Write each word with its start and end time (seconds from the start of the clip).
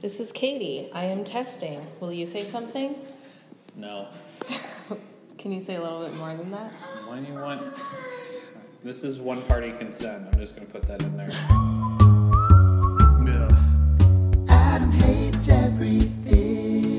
This 0.00 0.18
is 0.18 0.32
Katie. 0.32 0.88
I 0.94 1.04
am 1.04 1.24
testing. 1.24 1.78
Will 2.00 2.10
you 2.10 2.24
say 2.24 2.40
something? 2.40 2.94
No. 3.76 4.08
Can 5.38 5.52
you 5.52 5.60
say 5.60 5.74
a 5.74 5.82
little 5.82 6.02
bit 6.02 6.14
more 6.14 6.34
than 6.34 6.50
that? 6.52 6.72
Why 7.06 7.20
do 7.20 7.30
you 7.30 7.38
want? 7.38 7.60
This 8.82 9.04
is 9.04 9.18
one 9.18 9.42
party 9.42 9.72
consent. 9.72 10.26
I'm 10.32 10.40
just 10.40 10.56
gonna 10.56 10.68
put 10.68 10.86
that 10.86 11.02
in 11.02 11.18
there. 11.18 11.28
Adam 14.48 14.90
hates 14.92 15.50
everything. 15.50 16.98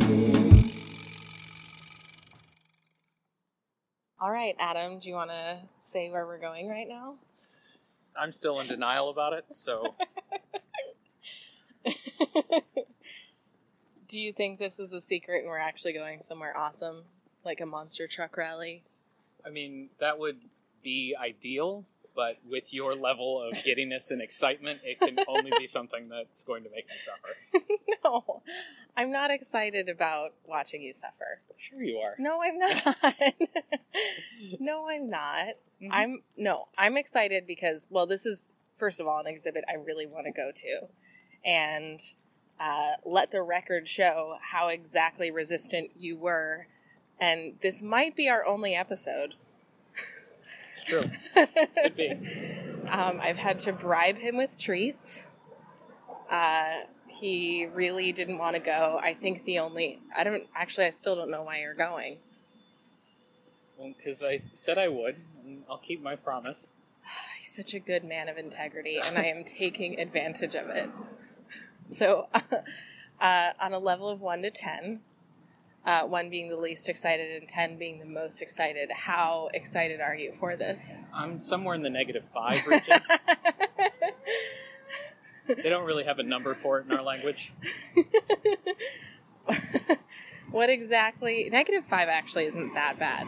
All 4.19 4.29
right, 4.29 4.55
Adam, 4.59 4.99
do 4.99 5.09
you 5.09 5.15
want 5.15 5.31
to 5.31 5.57
say 5.79 6.11
where 6.11 6.27
we're 6.27 6.37
going 6.37 6.69
right 6.69 6.87
now? 6.87 7.15
I'm 8.15 8.31
still 8.31 8.59
in 8.59 8.67
denial 8.67 9.09
about 9.09 9.33
it, 9.33 9.45
so 9.49 9.95
do 14.11 14.21
you 14.21 14.33
think 14.33 14.59
this 14.59 14.79
is 14.79 14.91
a 14.93 15.01
secret 15.01 15.39
and 15.39 15.47
we're 15.47 15.57
actually 15.57 15.93
going 15.93 16.21
somewhere 16.27 16.55
awesome, 16.55 17.03
like 17.45 17.61
a 17.61 17.65
monster 17.65 18.07
truck 18.07 18.35
rally? 18.37 18.83
I 19.45 19.49
mean 19.49 19.89
that 19.99 20.19
would 20.19 20.37
be 20.83 21.15
ideal. 21.19 21.85
But 22.13 22.39
with 22.45 22.73
your 22.73 22.93
level 22.93 23.41
of 23.41 23.63
giddiness 23.63 24.11
and 24.11 24.21
excitement, 24.21 24.81
it 24.83 24.99
can 24.99 25.17
only 25.29 25.51
be 25.57 25.65
something 25.65 26.09
that's 26.09 26.43
going 26.43 26.63
to 26.63 26.69
make 26.69 26.85
me 26.89 26.95
suffer. 27.05 27.65
no, 28.03 28.41
I'm 28.97 29.13
not 29.13 29.31
excited 29.31 29.87
about 29.87 30.33
watching 30.45 30.81
you 30.81 30.91
suffer. 30.91 31.39
Sure, 31.55 31.81
you 31.81 31.99
are. 31.99 32.15
No, 32.19 32.41
I'm 32.41 32.57
not. 32.57 32.95
no, 34.59 34.89
I'm 34.89 35.09
not. 35.09 35.55
Mhm. 35.81 35.89
I'm 35.89 36.23
no, 36.35 36.67
I'm 36.77 36.97
excited 36.97 37.47
because 37.47 37.87
well, 37.89 38.05
this 38.05 38.25
is 38.25 38.49
first 38.77 38.99
of 38.99 39.07
all 39.07 39.21
an 39.21 39.27
exhibit 39.27 39.63
I 39.69 39.75
really 39.75 40.05
want 40.05 40.25
to 40.25 40.33
go 40.33 40.51
to, 40.53 40.87
and 41.49 42.01
uh, 42.61 42.91
let 43.05 43.31
the 43.31 43.41
record 43.41 43.87
show 43.87 44.37
how 44.51 44.67
exactly 44.67 45.31
resistant 45.31 45.89
you 45.97 46.15
were. 46.15 46.67
And 47.19 47.53
this 47.61 47.81
might 47.81 48.15
be 48.15 48.29
our 48.29 48.45
only 48.45 48.75
episode. 48.75 49.35
It's 50.75 50.83
true. 50.85 51.09
Could 51.83 51.95
be. 51.95 52.11
Um, 52.89 53.19
I've 53.21 53.37
had 53.37 53.59
to 53.59 53.73
bribe 53.73 54.17
him 54.17 54.37
with 54.37 54.57
treats. 54.57 55.25
Uh, 56.29 56.81
he 57.07 57.67
really 57.73 58.11
didn't 58.11 58.37
want 58.37 58.55
to 58.55 58.61
go. 58.61 58.99
I 59.01 59.13
think 59.13 59.43
the 59.45 59.59
only 59.59 59.99
I 60.15 60.23
don't 60.23 60.43
actually 60.55 60.85
I 60.85 60.91
still 60.91 61.15
don't 61.15 61.29
know 61.29 61.43
why 61.43 61.59
you're 61.59 61.73
going. 61.73 62.17
Well, 63.77 63.93
because 63.97 64.23
I 64.23 64.41
said 64.53 64.77
I 64.77 64.87
would, 64.87 65.17
and 65.43 65.63
I'll 65.69 65.79
keep 65.79 66.01
my 66.01 66.15
promise. 66.15 66.73
He's 67.39 67.53
such 67.53 67.73
a 67.73 67.79
good 67.79 68.03
man 68.03 68.29
of 68.29 68.37
integrity, 68.37 68.99
and 69.03 69.17
I 69.17 69.25
am 69.25 69.43
taking 69.43 69.99
advantage 69.99 70.55
of 70.55 70.69
it. 70.69 70.89
So, 71.91 72.27
uh, 73.21 73.49
on 73.59 73.73
a 73.73 73.79
level 73.79 74.09
of 74.09 74.21
one 74.21 74.41
to 74.43 74.51
ten, 74.51 75.01
uh, 75.85 76.03
one 76.03 76.29
being 76.29 76.49
the 76.49 76.55
least 76.55 76.87
excited 76.89 77.41
and 77.41 77.49
ten 77.49 77.77
being 77.77 77.99
the 77.99 78.05
most 78.05 78.41
excited, 78.41 78.89
how 78.91 79.49
excited 79.53 79.99
are 79.99 80.15
you 80.15 80.33
for 80.39 80.55
this? 80.55 80.93
I'm 81.13 81.41
somewhere 81.41 81.75
in 81.75 81.81
the 81.81 81.89
negative 81.89 82.23
five 82.33 82.65
region. 82.65 83.01
they 85.47 85.69
don't 85.69 85.85
really 85.85 86.03
have 86.03 86.19
a 86.19 86.23
number 86.23 86.55
for 86.55 86.79
it 86.79 86.85
in 86.85 86.93
our 86.93 87.03
language. 87.03 87.51
what 90.51 90.69
exactly? 90.69 91.49
Negative 91.51 91.83
five 91.89 92.07
actually 92.07 92.45
isn't 92.45 92.73
that 92.73 92.97
bad. 92.97 93.27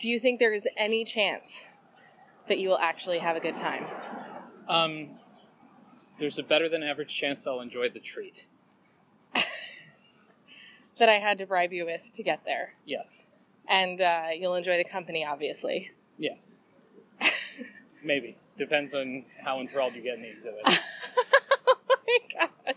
Do 0.00 0.08
you 0.08 0.18
think 0.18 0.40
there 0.40 0.54
is 0.54 0.66
any 0.76 1.04
chance 1.04 1.64
that 2.48 2.58
you 2.58 2.68
will 2.68 2.78
actually 2.78 3.18
have 3.18 3.36
a 3.36 3.40
good 3.40 3.56
time? 3.56 3.84
Um, 4.68 5.10
there's 6.18 6.38
a 6.38 6.42
better 6.42 6.68
than 6.68 6.82
average 6.82 7.14
chance 7.14 7.46
I'll 7.46 7.60
enjoy 7.60 7.88
the 7.90 8.00
treat. 8.00 8.46
That 10.98 11.08
I 11.08 11.18
had 11.18 11.38
to 11.38 11.46
bribe 11.46 11.72
you 11.72 11.84
with 11.84 12.12
to 12.12 12.22
get 12.22 12.44
there. 12.44 12.74
Yes. 12.86 13.26
And 13.68 14.00
uh, 14.00 14.26
you'll 14.38 14.54
enjoy 14.54 14.76
the 14.76 14.84
company, 14.84 15.24
obviously. 15.24 15.90
Yeah. 16.18 16.34
Maybe. 18.04 18.36
Depends 18.56 18.94
on 18.94 19.24
how 19.42 19.60
enthralled 19.60 19.96
you 19.96 20.02
get 20.02 20.14
in 20.14 20.22
the 20.22 20.30
exhibit. 20.30 20.60
oh 20.66 21.96
my 22.06 22.18
god. 22.32 22.74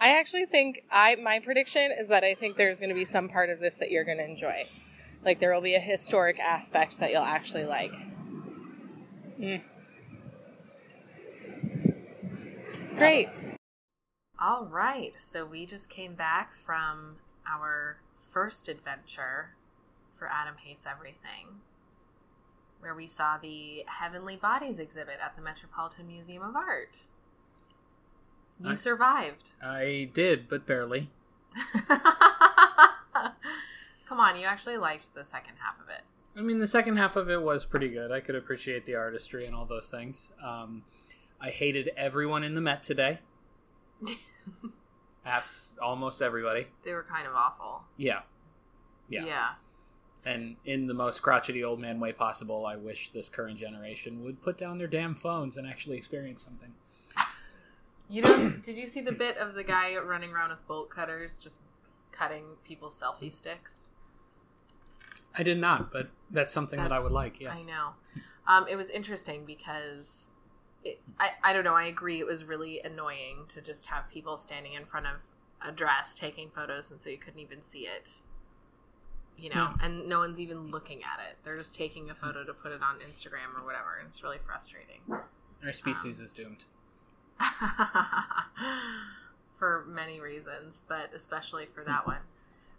I 0.00 0.18
actually 0.18 0.46
think 0.46 0.84
I 0.90 1.16
my 1.16 1.40
prediction 1.40 1.90
is 1.98 2.08
that 2.08 2.24
I 2.24 2.34
think 2.34 2.56
there's 2.56 2.80
going 2.80 2.88
to 2.90 2.94
be 2.94 3.04
some 3.04 3.28
part 3.28 3.50
of 3.50 3.60
this 3.60 3.76
that 3.78 3.90
you're 3.90 4.04
going 4.04 4.18
to 4.18 4.24
enjoy. 4.24 4.66
Like 5.24 5.40
there 5.40 5.52
will 5.52 5.60
be 5.60 5.74
a 5.74 5.80
historic 5.80 6.38
aspect 6.38 7.00
that 7.00 7.10
you'll 7.10 7.22
actually 7.22 7.64
like. 7.64 7.92
Mm. 9.38 9.62
Great. 12.96 13.28
All 14.40 14.64
right. 14.66 15.12
So 15.18 15.44
we 15.46 15.66
just 15.66 15.88
came 15.90 16.14
back 16.14 16.54
from 16.54 17.16
our 17.48 17.98
first 18.30 18.68
adventure 18.68 19.50
for 20.18 20.28
Adam 20.28 20.54
Hates 20.62 20.86
Everything, 20.86 21.60
where 22.80 22.94
we 22.94 23.06
saw 23.06 23.36
the 23.38 23.84
Heavenly 23.86 24.36
Bodies 24.36 24.78
exhibit 24.78 25.18
at 25.22 25.36
the 25.36 25.42
Metropolitan 25.42 26.06
Museum 26.08 26.42
of 26.42 26.56
Art. 26.56 27.00
You 28.62 28.70
I- 28.70 28.74
survived. 28.74 29.50
I 29.62 30.08
did, 30.12 30.48
but 30.48 30.66
barely. 30.66 31.10
Come 34.08 34.20
on, 34.20 34.38
you 34.38 34.46
actually 34.46 34.76
liked 34.78 35.14
the 35.14 35.24
second 35.24 35.54
half 35.58 35.80
of 35.82 35.88
it. 35.90 36.02
I 36.38 36.42
mean, 36.42 36.58
the 36.58 36.66
second 36.66 36.96
half 36.96 37.16
of 37.16 37.28
it 37.30 37.42
was 37.42 37.64
pretty 37.64 37.88
good. 37.88 38.12
I 38.12 38.20
could 38.20 38.34
appreciate 38.36 38.86
the 38.86 38.94
artistry 38.94 39.46
and 39.46 39.54
all 39.54 39.64
those 39.64 39.90
things. 39.90 40.32
Um, 40.42 40.84
I 41.40 41.50
hated 41.50 41.90
everyone 41.96 42.42
in 42.42 42.54
the 42.54 42.60
Met 42.60 42.82
today. 42.82 43.18
Apps, 45.26 45.72
almost 45.82 46.22
everybody. 46.22 46.66
They 46.84 46.94
were 46.94 47.02
kind 47.02 47.26
of 47.26 47.34
awful. 47.34 47.82
Yeah. 47.96 48.20
Yeah. 49.08 49.24
yeah. 49.24 49.48
And 50.24 50.56
in 50.64 50.86
the 50.86 50.94
most 50.94 51.22
crotchety 51.22 51.62
old 51.62 51.80
man 51.80 52.00
way 52.00 52.12
possible, 52.12 52.66
I 52.66 52.76
wish 52.76 53.10
this 53.10 53.28
current 53.28 53.58
generation 53.58 54.24
would 54.24 54.42
put 54.42 54.58
down 54.58 54.78
their 54.78 54.88
damn 54.88 55.14
phones 55.14 55.56
and 55.56 55.66
actually 55.66 55.96
experience 55.96 56.44
something. 56.44 56.72
You 58.08 58.22
know, 58.22 58.48
did 58.62 58.76
you 58.76 58.86
see 58.86 59.00
the 59.00 59.12
bit 59.12 59.36
of 59.36 59.54
the 59.54 59.64
guy 59.64 59.96
running 59.96 60.32
around 60.32 60.50
with 60.50 60.66
bolt 60.66 60.90
cutters 60.90 61.42
just 61.42 61.60
cutting 62.12 62.44
people's 62.64 63.00
selfie 63.00 63.32
sticks? 63.32 63.90
I 65.38 65.42
did 65.42 65.58
not, 65.58 65.92
but 65.92 66.08
that's 66.30 66.52
something 66.52 66.82
that 66.82 66.92
I 66.92 66.98
would 66.98 67.12
like. 67.12 67.40
Yes. 67.40 67.60
I 67.60 67.64
know. 67.64 67.90
Um, 68.48 68.66
it 68.68 68.76
was 68.76 68.90
interesting 68.90 69.44
because 69.44 70.28
it, 70.90 71.00
I, 71.18 71.30
I 71.42 71.52
don't 71.52 71.64
know. 71.64 71.74
I 71.74 71.86
agree. 71.86 72.20
It 72.20 72.26
was 72.26 72.44
really 72.44 72.80
annoying 72.80 73.44
to 73.48 73.60
just 73.60 73.86
have 73.86 74.08
people 74.10 74.36
standing 74.36 74.74
in 74.74 74.84
front 74.84 75.06
of 75.06 75.14
a 75.66 75.72
dress 75.72 76.14
taking 76.14 76.50
photos, 76.50 76.90
and 76.90 77.00
so 77.00 77.10
you 77.10 77.18
couldn't 77.18 77.40
even 77.40 77.62
see 77.62 77.80
it. 77.86 78.10
You 79.38 79.50
know, 79.50 79.56
Yeah. 79.80 79.86
and 79.86 80.08
no 80.08 80.18
one's 80.20 80.40
even 80.40 80.70
looking 80.70 80.98
at 81.04 81.20
it. 81.28 81.36
They're 81.42 81.58
just 81.58 81.74
taking 81.74 82.08
a 82.10 82.14
photo 82.14 82.44
to 82.44 82.54
put 82.54 82.72
it 82.72 82.80
on 82.82 82.96
Instagram 83.00 83.58
or 83.60 83.64
whatever, 83.66 83.96
and 83.98 84.08
it's 84.08 84.22
really 84.22 84.38
frustrating. 84.46 85.00
Our 85.64 85.72
species 85.72 86.20
is 86.20 86.32
doomed. 86.32 86.64
for 89.58 89.84
many 89.88 90.20
reasons, 90.20 90.82
but 90.88 91.10
especially 91.14 91.66
for 91.74 91.84
that 91.84 92.06
one. 92.06 92.20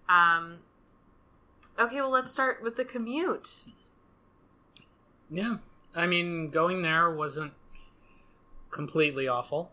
Um, 0.10 0.60
okay, 1.80 1.96
well, 1.98 2.10
let's 2.10 2.32
start 2.32 2.62
with 2.62 2.76
the 2.76 2.86
commute. 2.86 3.64
Yeah. 5.30 5.58
I 5.96 6.06
mean, 6.08 6.50
going 6.50 6.82
there 6.84 7.12
wasn't 7.14 7.54
completely 8.78 9.28
awful. 9.28 9.72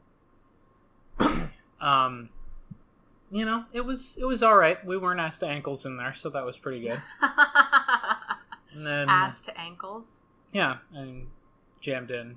um, 1.81 2.29
you 3.31 3.45
know, 3.45 3.65
it 3.73 3.83
was 3.85 4.17
it 4.21 4.25
was 4.25 4.43
all 4.43 4.57
right. 4.57 4.85
We 4.85 4.97
weren't 4.97 5.21
asked 5.21 5.41
to 5.41 5.47
ankles 5.47 5.87
in 5.87 5.97
there, 5.97 6.13
so 6.13 6.31
that 6.31 6.45
was 6.45 6.59
pretty 6.59 6.81
good. 6.81 7.01
And 8.77 8.85
then 8.85 9.09
Ass 9.09 9.41
to 9.43 9.57
ankles. 9.57 10.23
yeah, 10.53 10.79
and 10.93 11.29
jammed 11.81 12.11
in, 12.11 12.35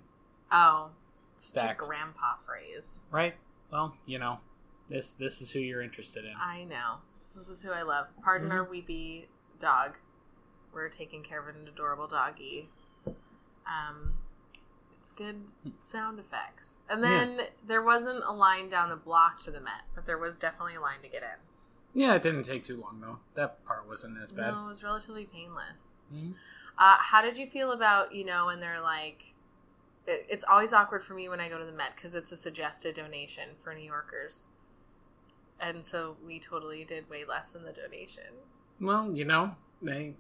Oh, 0.51 0.91
it's 1.35 1.45
a 1.45 1.47
stacked. 1.47 1.79
grandpa 1.81 2.35
phrase. 2.45 2.99
Right? 3.09 3.34
Well, 3.72 3.96
you 4.05 4.19
know, 4.19 4.37
this 4.87 5.14
this 5.16 5.41
is 5.41 5.49
who 5.52 5.58
you're 5.59 5.81
interested 5.81 6.25
in. 6.25 6.34
I 6.40 6.66
know. 6.66 6.97
This 7.35 7.49
is 7.49 7.64
who 7.64 7.72
I 7.72 7.81
love. 7.81 8.05
Pardon 8.23 8.52
our 8.52 8.64
weepy 8.64 9.28
dog. 9.59 9.97
We're 10.72 10.90
taking 10.90 11.23
care 11.23 11.40
of 11.41 11.47
an 11.55 11.67
adorable 11.67 12.05
doggy. 12.05 12.69
Um, 13.08 14.14
it's 15.07 15.13
good 15.13 15.41
sound 15.79 16.19
effects. 16.19 16.79
And 16.89 17.01
then 17.01 17.39
there 17.65 17.81
wasn't 17.81 18.25
a 18.27 18.33
line 18.33 18.67
down 18.67 18.89
the 18.89 18.97
block 18.97 19.39
to 19.43 19.51
the 19.51 19.61
Met, 19.61 19.83
but 19.95 20.05
there 20.05 20.17
was 20.17 20.37
definitely 20.37 20.75
a 20.75 20.81
line 20.81 21.01
to 21.01 21.07
get 21.07 21.23
in. 21.23 22.01
Yeah, 22.01 22.15
it 22.15 22.21
didn't 22.21 22.43
take 22.43 22.65
too 22.65 22.75
long 22.75 22.99
though. 22.99 23.19
That 23.33 23.63
part 23.65 23.87
wasn't 23.87 24.17
as 24.21 24.33
bad. 24.33 24.53
No, 24.53 24.65
it 24.65 24.69
was 24.69 24.83
relatively 24.83 25.23
painless. 25.23 26.01
Mhm. 26.13 26.33
Uh, 26.77 26.97
how 26.99 27.21
did 27.21 27.37
you 27.37 27.47
feel 27.47 27.71
about 27.71 28.13
you 28.13 28.25
know 28.25 28.47
when 28.47 28.59
they're 28.59 28.81
like? 28.81 29.33
It, 30.05 30.25
it's 30.29 30.43
always 30.43 30.73
awkward 30.73 31.03
for 31.05 31.13
me 31.13 31.29
when 31.29 31.39
I 31.39 31.47
go 31.47 31.57
to 31.57 31.65
the 31.65 31.71
Met 31.71 31.95
because 31.95 32.13
it's 32.13 32.33
a 32.33 32.37
suggested 32.37 32.93
donation 32.95 33.51
for 33.63 33.73
New 33.73 33.85
Yorkers, 33.85 34.47
and 35.57 35.85
so 35.85 36.17
we 36.25 36.37
totally 36.37 36.83
did 36.83 37.09
way 37.09 37.23
less 37.23 37.47
than 37.49 37.63
the 37.63 37.71
donation. 37.71 38.33
Well, 38.81 39.09
you 39.13 39.23
know, 39.23 39.55
they 39.81 40.15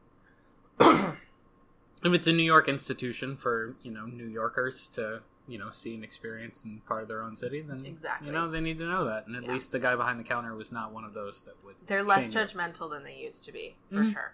if 2.03 2.13
it's 2.13 2.27
a 2.27 2.33
New 2.33 2.43
York 2.43 2.67
institution 2.67 3.35
for, 3.35 3.75
you 3.81 3.91
know, 3.91 4.05
New 4.05 4.27
Yorkers 4.27 4.87
to 4.91 5.21
you 5.47 5.57
know 5.57 5.69
see 5.71 5.95
and 5.95 6.03
experience 6.03 6.65
and 6.65 6.85
part 6.85 7.01
of 7.03 7.07
their 7.07 7.21
own 7.21 7.35
city, 7.35 7.61
then 7.61 7.85
Exactly. 7.85 8.27
you 8.27 8.33
know 8.33 8.49
they 8.49 8.59
need 8.59 8.77
to 8.77 8.85
know 8.85 9.05
that. 9.05 9.27
And 9.27 9.35
at 9.35 9.43
Yeah. 9.43 9.53
least 9.53 9.71
the 9.71 9.79
guy 9.79 9.95
behind 9.95 10.19
the 10.19 10.23
counter 10.23 10.53
was 10.55 10.71
not 10.71 10.91
one 10.91 11.03
of 11.05 11.13
those 11.13 11.43
that 11.45 11.63
would. 11.63 11.75
They're 11.85 12.03
less 12.03 12.29
judgmental 12.29 12.89
than 12.89 13.03
they 13.03 13.15
used 13.15 13.45
to 13.45 13.51
be, 13.51 13.77
for 13.89 14.03
Mhm. 14.03 14.11
sure. 14.13 14.33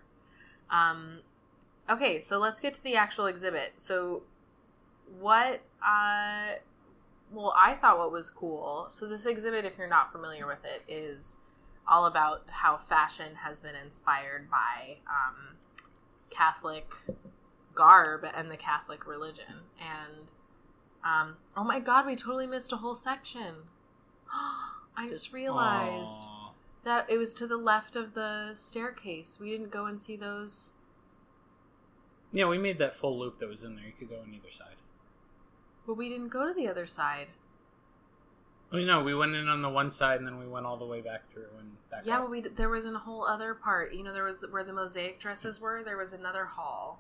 Um, 0.70 1.22
okay, 1.90 2.20
so 2.20 2.40
let's 2.40 2.60
get 2.60 2.74
to 2.74 2.84
the 2.84 2.96
actual 2.96 3.28
exhibit. 3.28 3.74
So, 3.78 4.24
what? 5.20 5.62
Uh, 5.86 6.54
well, 7.32 7.54
I 7.56 7.76
thought 7.76 7.98
what 8.00 8.12
was 8.12 8.32
cool. 8.32 8.88
So, 8.90 9.08
this 9.08 9.26
exhibit, 9.26 9.66
if 9.66 9.78
you're 9.78 9.88
not 9.88 10.12
familiar 10.12 10.48
with 10.48 10.64
it, 10.66 10.84
is 10.88 11.38
all 11.88 12.06
about 12.06 12.44
how 12.50 12.78
fashion 12.78 13.36
has 13.36 13.60
been 13.62 13.76
inspired 13.76 14.50
by 14.50 14.98
um, 15.08 15.58
Catholic 16.30 16.92
garb 17.76 18.26
and 18.36 18.50
the 18.50 18.58
Catholic 18.58 19.06
religion. 19.08 19.62
And 19.80 20.32
um, 21.04 21.36
oh 21.56 21.64
my 21.64 21.80
God, 21.80 22.06
we 22.06 22.16
totally 22.16 22.48
missed 22.48 22.72
a 22.72 22.78
whole 22.78 22.96
section. 22.96 23.56
I 24.96 25.10
just 25.10 25.34
realized 25.34 26.22
Aw. 26.24 26.52
that 26.84 27.10
it 27.10 27.18
was 27.18 27.34
to 27.36 27.48
the 27.48 27.58
left 27.58 27.96
of 27.96 28.14
the 28.14 28.54
staircase. 28.56 29.38
We 29.40 29.50
didn't 29.50 29.72
go 29.72 29.86
and 29.86 30.02
see 30.02 30.16
those. 30.16 30.74
Yeah, 32.32 32.46
we 32.46 32.58
made 32.58 32.80
that 32.80 32.96
full 32.96 33.18
loop 33.18 33.38
that 33.40 33.50
was 33.50 33.64
in 33.64 33.76
there. 33.76 33.86
You 33.86 33.94
could 33.98 34.10
go 34.10 34.18
on 34.22 34.34
either 34.34 34.52
side. 34.52 34.82
But 35.86 35.96
we 35.96 36.10
didn't 36.10 36.30
go 36.30 36.48
to 36.48 36.54
the 36.54 36.68
other 36.68 36.88
side. 36.88 37.28
Oh 38.72 38.80
no, 38.80 39.04
we 39.04 39.14
went 39.14 39.36
in 39.36 39.48
on 39.48 39.62
the 39.62 39.70
one 39.70 39.92
side 39.92 40.18
and 40.18 40.28
then 40.28 40.40
we 40.40 40.48
went 40.48 40.66
all 40.66 40.78
the 40.78 40.86
way 40.86 41.00
back 41.00 41.28
through 41.28 41.46
and 41.60 41.74
back 41.92 42.06
Yeah, 42.06 42.16
out. 42.18 42.22
but 42.24 42.32
we 42.32 42.42
there 42.42 42.70
was 42.70 42.86
a 42.86 42.98
whole 42.98 43.24
other 43.24 43.54
part. 43.54 43.94
You 43.94 44.04
know, 44.04 44.12
there 44.12 44.24
was 44.24 44.44
where 44.50 44.64
the 44.64 44.74
mosaic 44.74 45.20
dresses 45.20 45.62
were. 45.62 45.84
There 45.84 45.98
was 45.98 46.12
another 46.12 46.46
hall. 46.46 47.00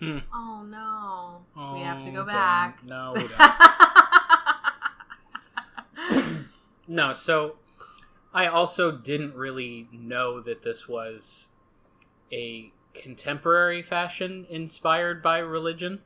Hmm. 0.00 0.18
Oh 0.32 0.64
no, 0.68 1.72
we 1.74 1.80
have 1.80 2.02
to 2.02 2.08
Oh, 2.08 2.12
go 2.12 2.16
don't. 2.18 2.26
back. 2.26 2.84
No, 2.84 3.12
we 3.14 3.28
don't. 3.28 3.40
no, 6.88 7.14
so 7.14 7.56
I 8.32 8.46
also 8.46 8.90
didn't 8.90 9.34
really 9.34 9.88
know 9.92 10.40
that 10.40 10.62
this 10.62 10.88
was 10.88 11.48
a 12.32 12.72
contemporary 12.92 13.82
fashion 13.82 14.46
inspired 14.50 15.22
by 15.22 15.38
religion. 15.38 16.00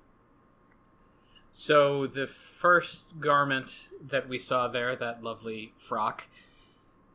So 1.51 2.07
the 2.07 2.27
first 2.27 3.19
garment 3.21 3.89
that 4.07 4.29
we 4.29 4.39
saw 4.39 4.69
there, 4.69 4.95
that 4.97 5.23
lovely 5.23 5.73
frock, 5.77 6.29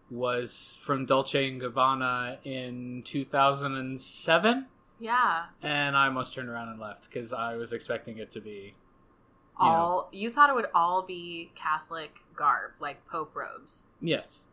was 0.10 0.78
from 0.82 1.06
Dolce 1.06 1.48
and 1.50 1.62
Gabbana 1.62 2.38
in 2.44 3.04
2007, 3.04 4.66
yeah, 5.04 5.46
and 5.62 5.96
I 5.98 6.06
almost 6.08 6.34
turned 6.34 6.50
around 6.50 6.70
and 6.70 6.80
left 6.80 7.10
because 7.10 7.34
I 7.34 7.56
was 7.56 7.74
expecting 7.74 8.18
it 8.18 8.32
to 8.32 8.40
be 8.42 8.74
all 9.58 10.10
you 10.12 10.30
thought 10.32 10.50
it 10.50 10.56
would 10.56 10.70
all 10.74 11.04
be 11.04 11.52
Catholic 11.56 12.18
garb, 12.36 12.72
like 12.80 13.06
Pope 13.08 13.36
robes. 13.36 13.84
yes, 14.02 14.46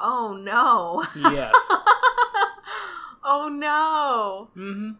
Oh 0.00 0.36
no. 0.40 1.02
yes. 1.32 1.54
oh 3.24 3.48
no. 3.52 4.48
mm-hmm. 4.60 4.90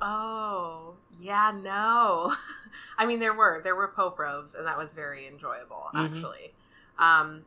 Oh, 0.00 0.94
yeah, 1.18 1.50
no. 1.60 2.32
I 2.98 3.06
mean, 3.06 3.18
there 3.20 3.34
were 3.34 3.60
there 3.64 3.74
were 3.74 3.88
Pope 3.88 4.18
robes, 4.18 4.54
and 4.54 4.66
that 4.66 4.78
was 4.78 4.92
very 4.92 5.26
enjoyable, 5.26 5.86
Mhm. 5.94 6.04
actually. 6.10 6.52
Um, 6.98 7.44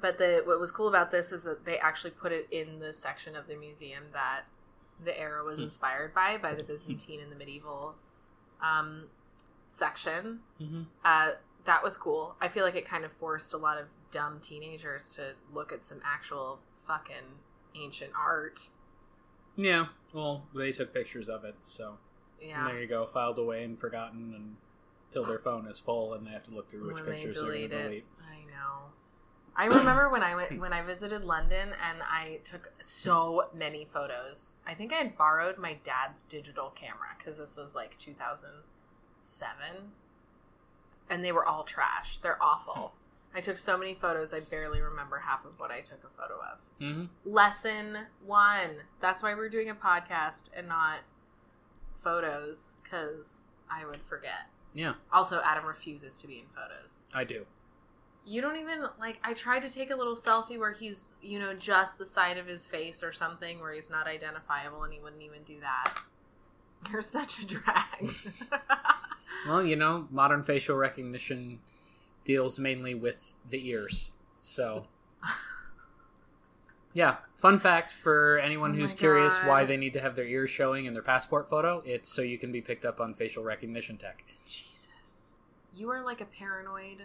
but 0.00 0.18
the 0.18 0.42
what 0.44 0.60
was 0.60 0.70
cool 0.70 0.88
about 0.88 1.10
this 1.10 1.32
is 1.32 1.42
that 1.44 1.64
they 1.64 1.78
actually 1.78 2.10
put 2.10 2.32
it 2.32 2.46
in 2.50 2.78
the 2.80 2.92
section 2.92 3.34
of 3.34 3.46
the 3.48 3.56
museum 3.56 4.04
that 4.12 4.42
the 5.02 5.18
era 5.18 5.42
was 5.44 5.60
inspired 5.60 6.14
by, 6.14 6.38
by 6.38 6.54
the 6.54 6.62
Byzantine 6.62 7.20
and 7.20 7.30
the 7.32 7.36
medieval 7.36 7.94
um, 8.62 9.04
section. 9.68 10.40
Mm-hmm. 10.60 10.82
Uh, 11.04 11.30
that 11.64 11.82
was 11.82 11.96
cool. 11.96 12.36
I 12.40 12.48
feel 12.48 12.64
like 12.64 12.76
it 12.76 12.84
kind 12.84 13.04
of 13.04 13.12
forced 13.12 13.54
a 13.54 13.56
lot 13.56 13.78
of 13.78 13.86
dumb 14.10 14.40
teenagers 14.42 15.12
to 15.16 15.32
look 15.52 15.72
at 15.72 15.84
some 15.84 16.00
actual 16.04 16.60
fucking 16.86 17.16
ancient 17.74 18.12
art. 18.18 18.68
Yeah. 19.56 19.86
Well, 20.12 20.46
they 20.54 20.72
took 20.72 20.92
pictures 20.92 21.28
of 21.28 21.44
it, 21.44 21.56
so 21.60 21.98
Yeah. 22.40 22.68
there 22.68 22.80
you 22.80 22.86
go, 22.86 23.06
filed 23.06 23.38
away 23.38 23.64
and 23.64 23.78
forgotten, 23.78 24.34
and 24.34 24.56
until 25.08 25.24
their 25.24 25.38
phone 25.38 25.66
is 25.66 25.78
full 25.78 26.12
and 26.14 26.26
they 26.26 26.30
have 26.30 26.42
to 26.44 26.50
look 26.50 26.70
through 26.70 26.86
which 26.86 27.02
when 27.02 27.12
pictures 27.14 27.36
they're 27.36 27.44
going 27.44 27.68
delete 27.68 27.70
to 27.70 27.82
delete. 27.82 28.04
I. 28.20 28.43
I 29.56 29.66
remember 29.66 30.08
when 30.08 30.22
I 30.22 30.34
went 30.34 30.58
when 30.60 30.72
I 30.72 30.82
visited 30.82 31.24
London 31.24 31.68
and 31.88 32.02
I 32.02 32.40
took 32.44 32.72
so 32.82 33.48
many 33.54 33.84
photos. 33.84 34.56
I 34.66 34.74
think 34.74 34.92
I 34.92 34.96
had 34.96 35.16
borrowed 35.16 35.58
my 35.58 35.76
dad's 35.84 36.24
digital 36.24 36.70
camera 36.70 37.08
because 37.16 37.38
this 37.38 37.56
was 37.56 37.74
like 37.74 37.96
2007, 37.98 39.58
and 41.08 41.24
they 41.24 41.32
were 41.32 41.46
all 41.46 41.62
trash. 41.64 42.18
They're 42.18 42.42
awful. 42.42 42.94
I 43.36 43.40
took 43.40 43.58
so 43.58 43.76
many 43.76 43.94
photos. 43.94 44.32
I 44.32 44.40
barely 44.40 44.80
remember 44.80 45.18
half 45.18 45.44
of 45.44 45.58
what 45.58 45.70
I 45.70 45.80
took 45.80 46.04
a 46.04 46.20
photo 46.20 46.34
of. 46.34 46.58
Mm-hmm. 46.80 47.04
Lesson 47.24 47.98
one. 48.24 48.70
That's 49.00 49.22
why 49.22 49.34
we're 49.34 49.48
doing 49.48 49.70
a 49.70 49.74
podcast 49.74 50.50
and 50.56 50.68
not 50.68 50.98
photos 52.02 52.76
because 52.82 53.42
I 53.70 53.86
would 53.86 53.96
forget. 54.08 54.48
Yeah, 54.72 54.94
Also, 55.12 55.40
Adam 55.44 55.64
refuses 55.64 56.18
to 56.18 56.26
be 56.26 56.40
in 56.40 56.46
photos. 56.52 56.98
I 57.14 57.22
do. 57.22 57.46
You 58.26 58.40
don't 58.40 58.56
even 58.56 58.84
like. 58.98 59.18
I 59.22 59.34
tried 59.34 59.60
to 59.60 59.68
take 59.70 59.90
a 59.90 59.96
little 59.96 60.16
selfie 60.16 60.58
where 60.58 60.72
he's, 60.72 61.08
you 61.22 61.38
know, 61.38 61.52
just 61.54 61.98
the 61.98 62.06
side 62.06 62.38
of 62.38 62.46
his 62.46 62.66
face 62.66 63.02
or 63.02 63.12
something 63.12 63.60
where 63.60 63.72
he's 63.72 63.90
not 63.90 64.06
identifiable, 64.06 64.82
and 64.84 64.92
he 64.92 64.98
wouldn't 65.00 65.22
even 65.22 65.42
do 65.44 65.60
that. 65.60 66.00
You're 66.90 67.02
such 67.02 67.42
a 67.42 67.46
drag. 67.46 68.10
Well, 69.46 69.62
you 69.62 69.76
know, 69.76 70.08
modern 70.10 70.42
facial 70.42 70.74
recognition 70.76 71.60
deals 72.24 72.58
mainly 72.58 72.94
with 72.94 73.34
the 73.50 73.68
ears, 73.68 74.12
so. 74.40 74.86
Yeah, 76.94 77.16
fun 77.36 77.58
fact 77.58 77.90
for 77.90 78.38
anyone 78.38 78.70
Oh 78.70 78.74
who's 78.74 78.94
curious 78.94 79.36
God. 79.38 79.48
why 79.48 79.64
they 79.64 79.76
need 79.76 79.92
to 79.94 80.00
have 80.00 80.14
their 80.14 80.26
ears 80.26 80.48
showing 80.48 80.84
in 80.86 80.94
their 80.94 81.02
passport 81.02 81.50
photo, 81.50 81.82
it's 81.84 82.08
so 82.08 82.22
you 82.22 82.38
can 82.38 82.52
be 82.52 82.60
picked 82.62 82.84
up 82.84 83.00
on 83.00 83.14
facial 83.14 83.42
recognition 83.42 83.96
tech. 83.96 84.24
Jesus, 84.46 85.34
you 85.74 85.90
are 85.90 86.02
like 86.02 86.20
a 86.20 86.24
paranoid. 86.24 87.02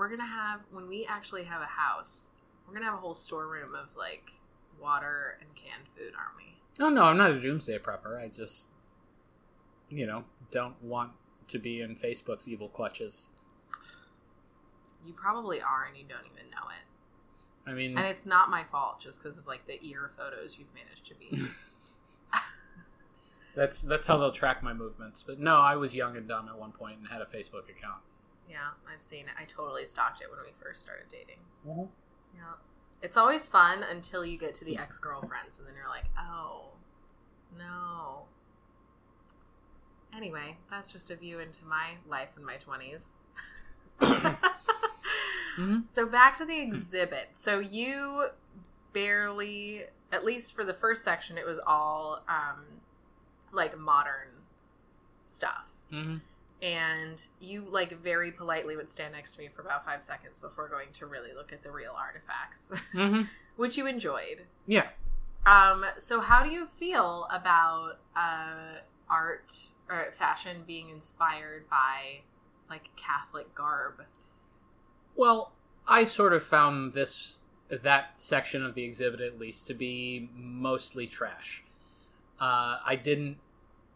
We're 0.00 0.08
gonna 0.08 0.24
have 0.24 0.60
when 0.70 0.88
we 0.88 1.04
actually 1.04 1.44
have 1.44 1.60
a 1.60 1.66
house. 1.66 2.30
We're 2.66 2.72
gonna 2.72 2.86
have 2.86 2.94
a 2.94 3.02
whole 3.02 3.12
storeroom 3.12 3.74
of 3.74 3.94
like 3.98 4.32
water 4.80 5.36
and 5.42 5.54
canned 5.54 5.88
food, 5.94 6.14
aren't 6.16 6.38
we? 6.38 6.56
Oh 6.82 6.88
no, 6.88 7.02
I'm 7.02 7.18
not 7.18 7.32
a 7.32 7.38
doomsday 7.38 7.76
prepper. 7.80 8.18
I 8.18 8.28
just, 8.28 8.68
you 9.90 10.06
know, 10.06 10.24
don't 10.50 10.82
want 10.82 11.12
to 11.48 11.58
be 11.58 11.82
in 11.82 11.96
Facebook's 11.96 12.48
evil 12.48 12.70
clutches. 12.70 13.28
You 15.04 15.12
probably 15.12 15.60
are, 15.60 15.84
and 15.86 15.94
you 15.94 16.04
don't 16.08 16.24
even 16.24 16.48
know 16.50 16.70
it. 16.70 17.70
I 17.70 17.74
mean, 17.74 17.98
And 17.98 18.06
it's 18.06 18.24
not 18.24 18.48
my 18.48 18.64
fault, 18.72 19.00
just 19.02 19.22
because 19.22 19.36
of 19.36 19.46
like 19.46 19.66
the 19.66 19.78
ear 19.86 20.12
photos 20.16 20.56
you've 20.58 20.72
managed 20.74 21.04
to 21.08 21.14
be. 21.14 21.46
that's 23.54 23.82
that's 23.82 24.06
how 24.06 24.16
they'll 24.16 24.32
track 24.32 24.62
my 24.62 24.72
movements. 24.72 25.22
But 25.22 25.40
no, 25.40 25.56
I 25.56 25.76
was 25.76 25.94
young 25.94 26.16
and 26.16 26.26
dumb 26.26 26.48
at 26.48 26.58
one 26.58 26.72
point 26.72 27.00
and 27.00 27.08
had 27.08 27.20
a 27.20 27.26
Facebook 27.26 27.68
account. 27.68 28.00
Yeah, 28.50 28.70
I've 28.92 29.02
seen 29.02 29.26
it. 29.26 29.34
I 29.40 29.44
totally 29.44 29.86
stalked 29.86 30.20
it 30.22 30.28
when 30.30 30.40
we 30.44 30.50
first 30.60 30.82
started 30.82 31.04
dating. 31.08 31.38
Mm-hmm. 31.66 31.84
Yeah. 32.36 32.42
It's 33.02 33.16
always 33.16 33.46
fun 33.46 33.84
until 33.88 34.26
you 34.26 34.38
get 34.38 34.54
to 34.54 34.64
the 34.64 34.76
ex 34.76 34.98
girlfriends, 34.98 35.58
and 35.58 35.66
then 35.66 35.74
you're 35.76 35.88
like, 35.88 36.04
oh, 36.18 36.64
no. 37.56 38.22
Anyway, 40.14 40.56
that's 40.70 40.90
just 40.92 41.10
a 41.10 41.16
view 41.16 41.38
into 41.38 41.64
my 41.64 41.90
life 42.08 42.30
in 42.36 42.44
my 42.44 42.56
20s. 42.56 43.16
Mhm. 44.00 45.84
So 45.84 46.06
back 46.06 46.38
to 46.38 46.46
the 46.46 46.58
exhibit. 46.58 47.28
So 47.34 47.58
you 47.58 48.28
barely, 48.94 49.84
at 50.10 50.24
least 50.24 50.54
for 50.54 50.64
the 50.64 50.72
first 50.72 51.04
section, 51.04 51.36
it 51.36 51.44
was 51.44 51.58
all 51.66 52.22
um, 52.28 52.64
like 53.52 53.76
modern 53.78 54.28
stuff. 55.26 55.70
Mm-hmm. 55.92 56.16
And 56.62 57.26
you 57.40 57.64
like 57.68 57.92
very 58.02 58.30
politely 58.30 58.76
would 58.76 58.90
stand 58.90 59.12
next 59.14 59.34
to 59.36 59.40
me 59.42 59.48
for 59.48 59.62
about 59.62 59.84
five 59.84 60.02
seconds 60.02 60.40
before 60.40 60.68
going 60.68 60.88
to 60.92 61.06
really 61.06 61.32
look 61.34 61.52
at 61.52 61.62
the 61.62 61.70
real 61.70 61.92
artifacts 61.96 62.70
Mm-hmm. 62.94 63.22
which 63.56 63.76
you 63.78 63.86
enjoyed 63.86 64.46
Yeah. 64.66 64.88
um 65.46 65.84
so 65.98 66.20
how 66.20 66.42
do 66.42 66.50
you 66.50 66.66
feel 66.66 67.26
about 67.30 67.94
uh 68.14 68.80
art 69.08 69.54
or 69.88 70.12
fashion 70.12 70.64
being 70.66 70.90
inspired 70.90 71.68
by 71.70 72.20
like 72.68 72.90
catholic 72.96 73.54
garb 73.54 74.02
Well, 75.16 75.52
I 75.86 76.04
sort 76.04 76.32
of 76.32 76.42
found 76.42 76.92
this 76.94 77.38
that 77.70 78.18
section 78.18 78.64
of 78.64 78.74
the 78.74 78.84
exhibit 78.84 79.20
at 79.20 79.38
least 79.38 79.66
to 79.68 79.74
be 79.74 80.28
mostly 80.34 81.06
trash. 81.06 81.62
Uh, 82.40 82.78
I 82.84 82.96
didn't 82.96 83.36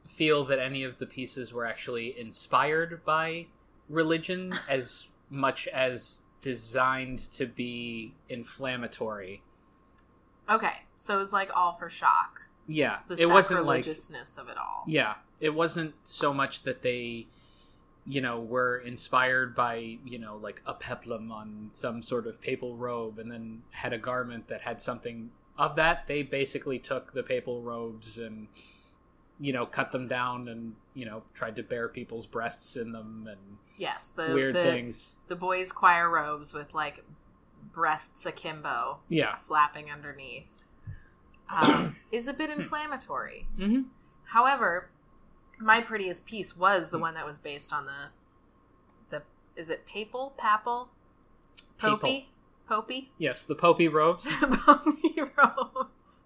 feel 0.07 0.45
that 0.45 0.59
any 0.59 0.85
of 0.85 0.99
the 0.99 1.07
pieces 1.07 1.53
were 1.53 1.67
actually 1.67 2.19
inspired 2.19 3.05
by 3.05 3.47
religion 3.89 4.55
as 4.69 5.09
much 5.31 5.67
as 5.69 6.23
designed 6.41 7.19
to 7.33 7.47
be 7.47 8.15
inflammatory. 8.29 9.43
okay 10.49 10.83
so 10.95 11.15
it 11.17 11.19
was 11.19 11.33
like 11.33 11.51
all 11.57 11.73
for 11.73 11.89
shock 11.89 12.43
Yeah, 12.67 12.99
the 13.09 13.21
it 13.21 13.29
wasn't 13.29 13.65
like 13.65 13.85
sacrilegiousness 13.85 14.39
of 14.39 14.49
it 14.49 14.59
all 14.59 14.85
yeah, 14.87 15.15
it 15.41 15.55
wasn't 15.55 15.95
so 16.05 16.33
much 16.35 16.63
that 16.65 16.83
they 16.83 17.27
you 18.07 18.21
know, 18.21 18.39
were 18.41 18.79
inspired 18.79 19.55
by, 19.55 19.97
you 20.05 20.19
know, 20.19 20.37
like 20.37 20.61
a 20.67 20.75
peplum 20.75 21.33
on 21.33 21.71
some 21.73 22.03
sort 22.03 22.27
of 22.27 22.41
papal 22.41 22.77
robe 22.77 23.19
and 23.19 23.31
then 23.33 23.63
had 23.71 23.93
a 23.95 23.99
garment 23.99 24.47
that 24.49 24.61
had 24.61 24.81
something 24.83 25.31
of 25.57 25.77
that. 25.77 26.07
They 26.07 26.23
basically 26.23 26.79
took 26.79 27.15
the 27.15 27.23
papal 27.23 27.63
robes 27.63 28.19
and, 28.19 28.49
you 29.41 29.53
know, 29.53 29.67
cut 29.67 29.93
them 29.93 30.07
down 30.09 30.49
and, 30.49 30.75
you 30.95 31.05
know, 31.05 31.23
tried 31.35 31.57
to 31.57 31.63
bare 31.63 31.89
people's 31.89 32.27
breasts 32.27 32.77
in 32.77 32.93
them 32.93 33.27
and 33.29 33.41
Yes, 33.77 34.13
the 34.15 34.33
weird 34.33 34.55
the, 34.55 34.63
things. 34.63 35.19
the 35.29 35.37
boys' 35.37 35.73
choir 35.73 36.09
robes 36.09 36.53
with 36.53 36.75
like 36.75 37.05
breasts 37.73 38.25
akimbo 38.25 39.01
Yeah. 39.09 39.37
flapping 39.37 39.91
underneath 39.91 40.53
um, 41.51 41.97
is 42.13 42.29
a 42.29 42.35
bit 42.35 42.51
inflammatory. 42.51 43.47
hmm 43.57 43.83
However, 44.27 44.89
my 45.59 45.81
prettiest 45.81 46.27
piece 46.27 46.57
was 46.57 46.91
the 46.91 46.99
one 46.99 47.15
that 47.15 47.27
was 47.27 47.39
based 47.39 47.73
on 47.73 47.87
the 47.87 48.09
the 49.11 49.23
is 49.57 49.71
it 49.71 49.87
papal 49.87 50.35
papal 50.39 50.89
popey 51.79 52.27
popey 52.69 53.09
Yes, 53.19 53.45
the 53.45 53.55
popey 53.55 53.93
robes. 53.93 54.25
The 54.25 54.31
Popey 54.47 55.31
robes 55.37 56.23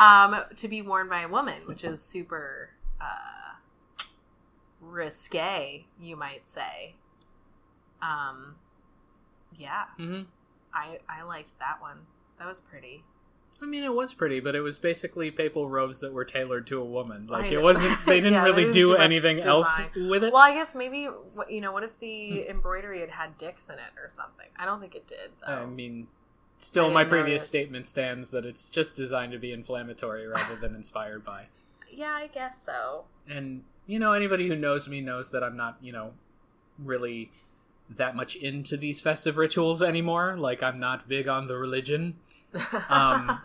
um 0.00 0.42
to 0.56 0.66
be 0.66 0.82
worn 0.82 1.08
by 1.08 1.20
a 1.20 1.28
woman, 1.28 1.62
which 1.66 1.84
is 1.84 2.02
super 2.14 2.70
uh 3.00 4.04
risque, 4.80 5.86
you 6.00 6.16
might 6.16 6.46
say. 6.46 6.94
Um 8.02 8.56
yeah, 9.56 9.84
hmm 9.96 10.22
I 10.72 10.98
I 11.08 11.22
liked 11.22 11.58
that 11.58 11.80
one. 11.80 11.98
That 12.38 12.48
was 12.48 12.60
pretty. 12.60 13.04
I 13.62 13.66
mean, 13.66 13.84
it 13.84 13.92
was 13.92 14.14
pretty, 14.14 14.40
but 14.40 14.54
it 14.54 14.62
was 14.62 14.78
basically 14.78 15.30
papal 15.30 15.68
robes 15.68 16.00
that 16.00 16.14
were 16.14 16.24
tailored 16.24 16.66
to 16.68 16.80
a 16.80 16.84
woman. 16.84 17.26
Like 17.26 17.52
it 17.52 17.60
wasn't. 17.60 17.98
They 18.06 18.14
didn't 18.22 18.32
Yeah, 18.32 18.44
they 18.44 18.50
really 18.52 18.62
didn't 18.72 18.74
do 18.74 18.94
anything 18.94 19.40
else 19.40 19.70
with 19.94 20.24
it. 20.24 20.32
Well, 20.32 20.40
I 20.40 20.54
guess 20.54 20.74
maybe 20.74 21.08
you 21.50 21.60
know. 21.60 21.70
What 21.72 21.82
if 21.82 21.98
the 21.98 22.44
Hmm. 22.44 22.50
embroidery 22.52 23.00
had 23.00 23.10
had 23.10 23.36
dicks 23.36 23.68
in 23.68 23.74
it 23.74 23.92
or 24.02 24.08
something? 24.08 24.46
I 24.56 24.64
don't 24.64 24.80
think 24.80 24.94
it 24.94 25.06
did. 25.06 25.32
Though. 25.46 25.52
I 25.52 25.66
mean, 25.66 26.08
still, 26.62 26.90
my 26.90 27.04
previous 27.04 27.42
notice. 27.42 27.48
statement 27.48 27.86
stands 27.86 28.30
that 28.30 28.44
it's 28.44 28.64
just 28.66 28.94
designed 28.94 29.32
to 29.32 29.38
be 29.38 29.52
inflammatory 29.52 30.26
rather 30.26 30.56
than 30.56 30.74
inspired 30.74 31.24
by. 31.24 31.46
yeah, 31.90 32.12
I 32.12 32.26
guess 32.28 32.62
so. 32.64 33.04
And 33.28 33.64
you 33.86 33.98
know, 33.98 34.12
anybody 34.12 34.46
who 34.48 34.56
knows 34.56 34.88
me 34.88 35.00
knows 35.00 35.30
that 35.32 35.42
I'm 35.42 35.56
not, 35.56 35.76
you 35.80 35.92
know, 35.92 36.12
really 36.78 37.30
that 37.90 38.14
much 38.14 38.36
into 38.36 38.76
these 38.76 39.00
festive 39.00 39.36
rituals 39.36 39.82
anymore. 39.82 40.36
Like 40.36 40.62
I'm 40.62 40.78
not 40.78 41.08
big 41.08 41.26
on 41.28 41.48
the 41.48 41.56
religion, 41.56 42.16
Um, 42.88 43.40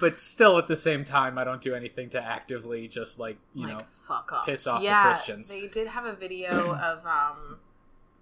but 0.00 0.18
still, 0.18 0.58
at 0.58 0.66
the 0.68 0.76
same 0.76 1.04
time, 1.04 1.38
I 1.38 1.44
don't 1.44 1.60
do 1.60 1.74
anything 1.74 2.08
to 2.10 2.22
actively 2.22 2.88
just 2.88 3.18
like 3.18 3.36
you 3.54 3.66
like 3.66 3.78
know. 3.78 3.84
fuck 4.06 4.32
off, 4.32 4.46
piss 4.46 4.66
off 4.66 4.82
the 4.82 4.88
Christians. 4.88 5.48
They 5.48 5.68
did 5.68 5.88
have 5.88 6.04
a 6.04 6.14
video 6.14 6.74
of 6.74 7.04
um 7.06 7.58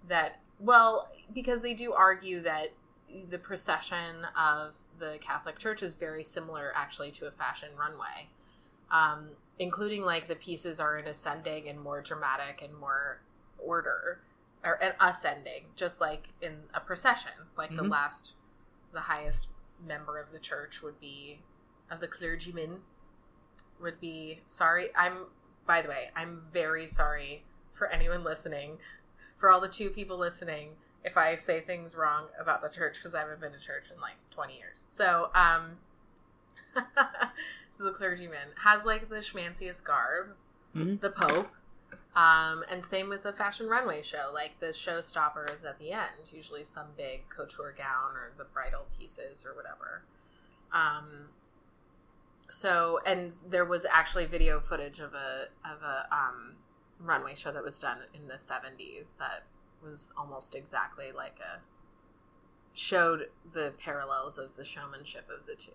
that 0.07 0.39
well 0.59 1.09
because 1.33 1.61
they 1.61 1.73
do 1.73 1.93
argue 1.93 2.41
that 2.41 2.71
the 3.29 3.37
procession 3.37 4.25
of 4.37 4.73
the 4.99 5.17
Catholic 5.21 5.57
Church 5.57 5.83
is 5.83 5.93
very 5.93 6.23
similar 6.23 6.71
actually 6.75 7.11
to 7.11 7.27
a 7.27 7.31
fashion 7.31 7.69
runway. 7.77 8.27
Um, 8.91 9.29
including 9.57 10.03
like 10.03 10.27
the 10.27 10.35
pieces 10.35 10.79
are 10.79 10.97
in 10.97 11.07
ascending 11.07 11.69
and 11.69 11.79
more 11.79 12.01
dramatic 12.01 12.61
and 12.61 12.75
more 12.77 13.21
order 13.57 14.19
or 14.63 14.73
and 14.83 14.93
ascending, 14.99 15.63
just 15.75 16.01
like 16.01 16.29
in 16.41 16.63
a 16.73 16.79
procession. 16.79 17.31
Like 17.57 17.69
the 17.75 17.83
Mhm. 17.83 17.91
last, 17.91 18.33
the 18.91 19.01
highest 19.01 19.49
member 19.79 20.17
of 20.19 20.31
the 20.31 20.39
church 20.39 20.81
would 20.81 20.99
be 20.99 21.41
of 21.89 21.99
the 21.99 22.07
clergyman 22.07 22.83
would 23.79 23.99
be 23.99 24.41
sorry. 24.45 24.93
I'm 24.95 25.27
by 25.65 25.81
the 25.81 25.89
way, 25.89 26.11
I'm 26.15 26.41
very 26.51 26.87
sorry 26.87 27.43
for 27.73 27.87
anyone 27.87 28.23
listening, 28.23 28.79
for 29.41 29.51
all 29.51 29.59
the 29.59 29.67
two 29.67 29.89
people 29.89 30.17
listening. 30.17 30.69
If 31.03 31.17
I 31.17 31.35
say 31.35 31.59
things 31.59 31.95
wrong 31.95 32.25
about 32.39 32.61
the 32.61 32.69
church 32.69 32.95
because 32.95 33.13
I 33.15 33.19
haven't 33.19 33.41
been 33.41 33.51
to 33.51 33.59
church 33.59 33.85
in 33.93 33.99
like 33.99 34.13
20 34.29 34.55
years. 34.55 34.85
So, 34.87 35.31
um, 35.33 35.79
so 37.71 37.83
the 37.83 37.91
clergyman 37.91 38.49
has 38.63 38.85
like 38.85 39.09
the 39.09 39.15
schmanciest 39.17 39.83
garb, 39.83 40.35
Mhm. 40.75 41.01
the 41.01 41.09
Pope, 41.09 41.49
um, 42.15 42.63
and 42.69 42.85
same 42.85 43.09
with 43.09 43.23
the 43.23 43.33
fashion 43.33 43.67
runway 43.67 44.03
show. 44.03 44.29
Like 44.31 44.59
the 44.59 44.67
showstopper 44.67 45.51
is 45.53 45.65
at 45.65 45.79
the 45.79 45.91
end, 45.91 46.29
usually 46.31 46.63
some 46.63 46.87
big 46.95 47.27
couture 47.29 47.73
gown 47.75 48.15
or 48.15 48.31
the 48.37 48.45
bridal 48.45 48.85
pieces 48.97 49.43
or 49.45 49.55
whatever. 49.55 50.03
Um, 50.71 51.29
so 52.47 52.99
and 53.05 53.31
there 53.49 53.65
was 53.65 53.85
actually 53.85 54.25
video 54.25 54.59
footage 54.59 54.99
of 54.99 55.13
a 55.15 55.47
of 55.65 55.81
a 55.83 56.07
um, 56.13 56.55
runway 57.03 57.35
show 57.35 57.51
that 57.51 57.63
was 57.63 57.79
done 57.79 57.97
in 58.13 58.27
the 58.27 58.35
70s 58.35 59.13
that 59.17 59.43
was 59.83 60.11
almost 60.17 60.55
exactly 60.55 61.11
like 61.15 61.37
a 61.39 61.59
showed 62.73 63.27
the 63.53 63.73
parallels 63.83 64.37
of 64.37 64.55
the 64.55 64.63
showmanship 64.63 65.27
of 65.29 65.45
the 65.45 65.55
2 65.55 65.71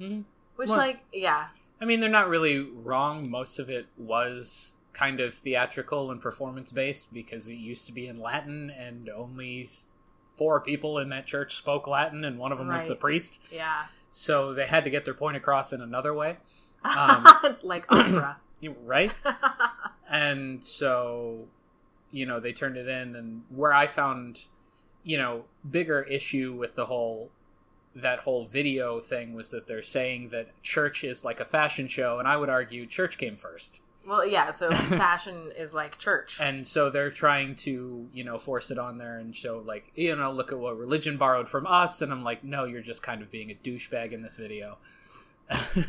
Mhm. 0.00 0.24
which 0.56 0.68
Well- 0.68 0.78
like 0.78 1.04
yeah 1.12 1.48
I 1.80 1.84
mean, 1.84 2.00
they're 2.00 2.10
not 2.10 2.28
really 2.28 2.58
wrong. 2.58 3.30
Most 3.30 3.60
of 3.60 3.70
it 3.70 3.86
was 3.96 4.78
kind 4.92 5.20
of 5.20 5.32
theatrical 5.32 6.10
and 6.10 6.20
performance 6.20 6.72
based 6.72 7.14
because 7.14 7.46
it 7.46 7.54
used 7.54 7.86
to 7.86 7.92
be 7.92 8.08
in 8.08 8.18
Latin, 8.18 8.68
and 8.70 9.08
only 9.08 9.64
four 10.36 10.60
people 10.60 10.98
in 10.98 11.08
that 11.10 11.24
church 11.24 11.54
spoke 11.54 11.86
Latin, 11.86 12.24
and 12.24 12.36
one 12.36 12.50
of 12.50 12.58
them 12.58 12.66
was 12.66 12.84
the 12.84 12.96
priest. 12.96 13.38
yeah 13.52 13.84
So 14.10 14.54
they 14.54 14.66
had 14.66 14.82
to 14.84 14.90
get 14.90 15.04
their 15.04 15.14
point 15.14 15.36
across 15.36 15.72
in 15.72 15.80
another 15.80 16.12
way, 16.12 16.38
Um, 16.84 17.24
like 17.62 17.86
opera 17.92 18.40
right? 18.82 19.12
and 20.08 20.64
so 20.64 21.46
you 22.10 22.24
know 22.24 22.40
they 22.40 22.52
turned 22.52 22.76
it 22.76 22.88
in 22.88 23.14
and 23.14 23.42
where 23.50 23.72
i 23.72 23.86
found 23.86 24.46
you 25.02 25.16
know 25.16 25.44
bigger 25.70 26.02
issue 26.02 26.54
with 26.58 26.74
the 26.74 26.86
whole 26.86 27.30
that 27.94 28.20
whole 28.20 28.44
video 28.46 29.00
thing 29.00 29.34
was 29.34 29.50
that 29.50 29.66
they're 29.66 29.82
saying 29.82 30.28
that 30.30 30.48
church 30.62 31.02
is 31.04 31.24
like 31.24 31.40
a 31.40 31.44
fashion 31.44 31.88
show 31.88 32.18
and 32.18 32.28
i 32.28 32.36
would 32.36 32.48
argue 32.48 32.86
church 32.86 33.18
came 33.18 33.36
first. 33.36 33.82
Well 34.06 34.26
yeah 34.26 34.50
so 34.52 34.70
fashion 34.72 35.52
is 35.56 35.74
like 35.74 35.98
church. 35.98 36.38
And 36.40 36.66
so 36.66 36.88
they're 36.88 37.10
trying 37.10 37.54
to 37.56 38.08
you 38.12 38.24
know 38.24 38.38
force 38.38 38.70
it 38.70 38.78
on 38.78 38.96
there 38.98 39.18
and 39.18 39.36
show 39.36 39.62
like 39.64 39.92
you 39.94 40.16
know 40.16 40.32
look 40.32 40.52
at 40.52 40.58
what 40.58 40.78
religion 40.78 41.18
borrowed 41.18 41.48
from 41.48 41.66
us 41.66 42.00
and 42.00 42.10
i'm 42.12 42.24
like 42.24 42.42
no 42.42 42.64
you're 42.64 42.80
just 42.80 43.02
kind 43.02 43.20
of 43.20 43.30
being 43.30 43.50
a 43.50 43.54
douchebag 43.54 44.12
in 44.12 44.22
this 44.22 44.38
video 44.38 44.78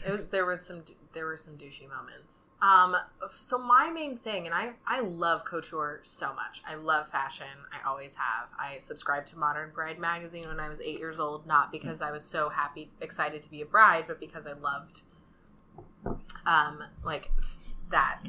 was, 0.10 0.25
there 0.32 0.46
was 0.46 0.62
some 0.62 0.84
there 1.13 1.25
were 1.25 1.38
some 1.38 1.56
douchey 1.56 1.89
moments. 1.89 2.50
Um, 2.62 2.96
so 3.39 3.58
my 3.58 3.89
main 3.89 4.18
thing, 4.18 4.46
and 4.46 4.54
I 4.54 4.72
I 4.88 5.01
love 5.01 5.44
couture 5.44 6.00
so 6.04 6.34
much. 6.34 6.62
I 6.68 6.75
love 6.75 7.10
fashion. 7.10 7.48
I 7.74 7.88
always 7.88 8.16
have. 8.16 8.50
I 8.58 8.80
subscribed 8.80 9.28
to 9.28 9.38
Modern 9.38 9.72
Bride 9.72 10.00
magazine 10.00 10.44
when 10.48 10.60
I 10.60 10.70
was 10.70 10.80
eight 10.82 11.00
years 11.00 11.20
old, 11.20 11.46
not 11.46 11.72
because 11.72 12.01
I 12.01 12.12
was 12.12 12.24
so 12.24 12.50
happy, 12.50 12.89
excited 13.01 13.42
to 13.44 13.50
be 13.50 13.62
a 13.62 13.66
bride, 13.66 14.06
but 14.08 14.20
because 14.20 14.48
I 14.48 14.54
loved, 14.54 15.01
um, 16.46 16.84
like 17.04 17.32
that 17.92 18.22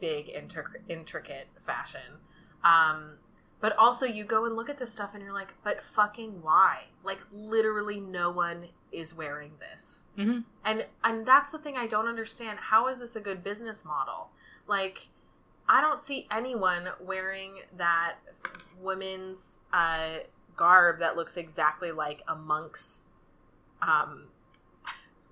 big 0.00 0.26
intric- 0.28 0.82
intricate 0.88 1.48
fashion. 1.64 2.20
Um, 2.64 3.12
but 3.60 3.76
also 3.78 4.04
you 4.04 4.24
go 4.24 4.44
and 4.44 4.54
look 4.54 4.68
at 4.68 4.78
this 4.78 4.92
stuff 4.92 5.14
and 5.14 5.22
you're 5.22 5.32
like, 5.32 5.54
but 5.64 5.82
fucking 5.82 6.42
why? 6.42 6.84
Like 7.02 7.20
literally 7.32 8.00
no 8.00 8.30
one 8.30 8.66
is 8.96 9.14
wearing 9.14 9.52
this. 9.60 10.04
Mhm. 10.18 10.44
and 10.64 10.86
and 11.04 11.26
that's 11.26 11.50
the 11.50 11.58
thing 11.58 11.76
i 11.76 11.86
don't 11.86 12.08
understand. 12.08 12.58
How 12.58 12.88
is 12.88 12.98
this 13.00 13.14
a 13.16 13.20
good 13.20 13.44
business 13.44 13.84
model? 13.84 14.30
Like 14.66 15.08
i 15.68 15.80
don't 15.80 16.00
see 16.00 16.26
anyone 16.30 16.88
wearing 17.00 17.60
that 17.76 18.14
women's 18.80 19.60
uh 19.72 20.18
garb 20.56 20.98
that 21.00 21.16
looks 21.16 21.36
exactly 21.36 21.92
like 21.92 22.22
a 22.28 22.34
monk's 22.36 23.02
um 23.82 24.28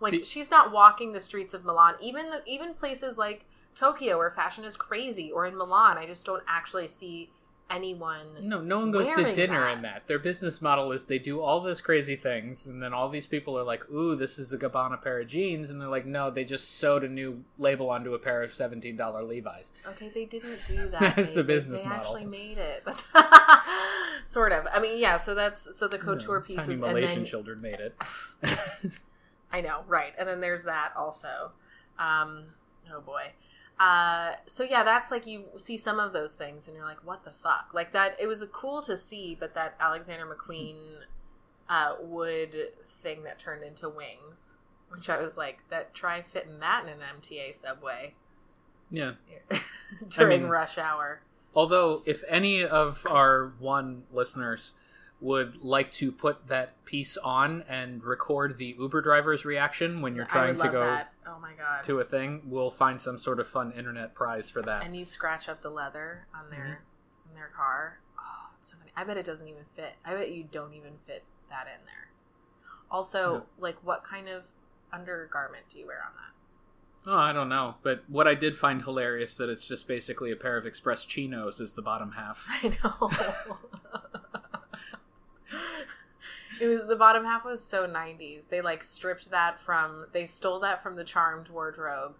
like 0.01 0.13
Be- 0.13 0.25
she's 0.25 0.51
not 0.51 0.71
walking 0.73 1.13
the 1.13 1.21
streets 1.21 1.55
of 1.55 1.65
milan. 1.65 1.95
Even 2.01 2.27
even 2.47 2.75
places 2.75 3.17
like 3.17 3.47
tokyo 3.75 4.19
where 4.19 4.31
fashion 4.31 4.65
is 4.65 4.77
crazy 4.77 5.33
or 5.33 5.47
in 5.47 5.57
milan 5.57 5.99
i 5.99 6.07
just 6.07 6.25
don't 6.27 6.43
actually 6.47 6.87
see 6.87 7.31
anyone 7.71 8.27
No, 8.41 8.61
no 8.61 8.79
one 8.81 8.91
goes 8.93 9.09
to 9.13 9.33
dinner 9.33 9.61
that. 9.63 9.77
in 9.77 9.83
that. 9.83 10.07
Their 10.07 10.19
business 10.19 10.61
model 10.63 10.93
is 10.93 11.07
they 11.07 11.19
do 11.19 11.41
all 11.41 11.61
this 11.61 11.81
crazy 11.81 12.15
things, 12.17 12.67
and 12.67 12.83
then 12.83 12.93
all 12.93 13.09
these 13.09 13.27
people 13.27 13.59
are 13.59 13.63
like, 13.65 13.89
"Ooh, 13.91 14.15
this 14.15 14.39
is 14.39 14.53
a 14.53 14.59
Gabbana 14.59 15.03
pair 15.03 15.21
of 15.21 15.27
jeans," 15.27 15.71
and 15.71 15.81
they're 15.81 15.89
like, 15.89 16.07
"No, 16.07 16.31
they 16.31 16.45
just 16.45 16.79
sewed 16.79 17.03
a 17.05 17.09
new 17.09 17.43
label 17.59 17.91
onto 17.91 18.15
a 18.15 18.19
pair 18.19 18.43
of 18.43 18.53
seventeen 18.55 18.97
dollar 18.97 19.23
Levi's." 19.23 19.73
Okay, 19.89 20.09
they 20.09 20.25
didn't 20.27 20.59
do 20.67 20.77
that. 20.91 21.01
That's 21.17 21.29
They- 21.31 21.35
the 21.37 21.43
they- 21.43 21.55
business 21.55 21.83
they 21.83 21.89
model. 21.89 22.05
actually 22.17 22.27
made 22.27 22.59
it, 22.59 22.85
sort 24.27 24.53
of. 24.53 24.67
I 24.73 24.81
mean, 24.81 24.99
yeah. 24.99 25.17
So 25.17 25.35
that's 25.35 25.77
so 25.77 25.89
the 25.89 25.99
couture 25.99 26.41
know, 26.41 26.45
pieces, 26.47 26.65
Tiny 26.67 26.73
and 26.75 26.81
Malaysian 26.83 27.15
then 27.21 27.25
children 27.27 27.61
made 27.61 27.81
it. 27.81 27.95
I 29.53 29.61
know, 29.61 29.85
right? 29.87 30.13
And 30.19 30.29
then 30.29 30.41
there's 30.41 30.65
that 30.65 30.93
also. 30.97 31.53
Um, 31.99 32.45
oh 32.93 33.01
boy. 33.01 33.33
Uh, 33.79 34.35
so 34.47 34.63
yeah, 34.63 34.85
that's 34.85 35.11
like 35.11 35.27
you 35.27 35.45
see 35.57 35.77
some 35.77 35.99
of 35.99 36.13
those 36.13 36.35
things, 36.35 36.69
and 36.69 36.77
you're 36.77 36.87
like, 36.87 37.05
"What 37.05 37.25
the 37.25 37.33
fuck?" 37.33 37.71
Like 37.73 37.93
that. 37.93 38.17
It 38.21 38.27
was 38.27 38.41
a 38.41 38.47
cool 38.47 38.83
to 38.83 38.97
see, 38.97 39.37
but 39.39 39.55
that 39.55 39.75
Alexander 39.81 40.27
McQueen 40.27 40.77
uh, 41.69 41.95
wood 42.01 42.55
thing 43.03 43.25
that 43.25 43.39
turned 43.39 43.65
into 43.65 43.89
wings, 43.89 44.59
which 44.91 45.11
I 45.11 45.21
was 45.21 45.37
like, 45.37 45.59
"That 45.71 45.93
try 45.93 46.23
fitting 46.23 46.61
that 46.61 46.85
in 46.85 46.91
an 46.91 47.01
MTA 47.21 47.53
subway 47.53 48.15
yeah, 48.91 49.13
during 50.09 50.43
mean- 50.43 50.51
rush 50.51 50.79
hour." 50.79 51.21
Although, 51.57 52.03
if 52.05 52.23
any 52.29 52.65
of 52.65 53.07
our 53.09 53.55
one 53.61 54.05
listeners 54.13 54.73
would 55.21 55.65
like 55.65 55.91
to 55.93 56.13
put 56.13 56.49
that 56.49 56.85
piece 56.85 57.17
on 57.17 57.65
and 57.69 58.05
record 58.05 58.59
the 58.59 58.77
Uber 58.79 59.01
driver's 59.01 59.45
reaction 59.45 60.03
when 60.03 60.15
you're 60.15 60.27
trying 60.27 60.57
to 60.59 60.69
go 60.69 60.81
that. 60.81 61.14
Oh 61.27 61.39
my 61.41 61.53
god. 61.55 61.83
to 61.85 62.01
a 62.01 62.05
thing, 62.05 62.43
we'll 62.47 62.71
find 62.71 63.01
some 63.01 63.19
sort 63.19 63.41
of 63.41 63.49
fun 63.49 63.73
internet 63.73 64.15
prize 64.15 64.51
for 64.51 64.63
that. 64.63 64.85
and 64.85 64.95
you 64.97 65.05
scratch 65.05 65.49
up 65.49 65.63
the 65.63 65.71
leather 65.71 66.27
on 66.35 66.51
their 66.51 66.59
Mm-hmm. 66.59 67.29
on 67.31 67.35
their 67.35 67.51
car. 67.57 67.99
Oh, 68.19 68.51
it's 68.59 68.71
so 68.71 68.77
funny. 68.79 68.91
I 68.97 69.05
bet 69.05 69.17
it 69.17 69.25
doesn't 69.27 69.49
even 69.49 69.65
fit. 69.75 69.95
I 70.05 70.15
bet 70.15 70.31
you 70.33 70.45
don't 70.51 70.75
even 70.75 70.93
fit 71.07 71.25
that 71.51 71.67
in 71.67 71.85
there. 71.87 72.09
Also, 72.91 73.35
No. 73.39 73.43
like 73.59 73.77
what 73.83 74.05
kind 74.05 74.29
of 74.29 74.45
undergarment 74.93 75.65
do 75.71 75.79
you 75.79 75.87
wear 75.87 75.99
on 76.07 76.13
that? 76.15 77.11
Oh, 77.11 77.17
I 77.19 77.33
don't 77.35 77.49
know, 77.51 77.75
but 77.83 78.03
what 78.09 78.27
I 78.27 78.35
did 78.35 78.57
find 78.57 78.83
hilarious 78.83 79.37
that 79.37 79.51
it's 79.51 79.69
just 79.69 79.87
basically 79.87 80.31
a 80.33 80.37
pair 80.37 80.57
of 80.57 80.65
express 80.65 81.05
chinos 81.05 81.61
is 81.61 81.73
the 81.75 81.83
bottom 81.83 82.13
half. 82.13 82.47
I 82.63 82.69
know. 82.83 83.11
it 86.61 86.67
was 86.67 86.87
the 86.87 86.97
bottom 86.97 87.25
half 87.25 87.45
was 87.45 87.63
so 87.63 87.87
90s. 87.87 88.49
They 88.49 88.61
like 88.61 88.83
stripped 88.83 89.31
that 89.31 89.61
from 89.61 90.07
they 90.13 90.25
stole 90.27 90.61
that 90.61 90.83
from 90.83 90.97
the 90.97 91.05
Charmed 91.05 91.49
wardrobe 91.49 92.17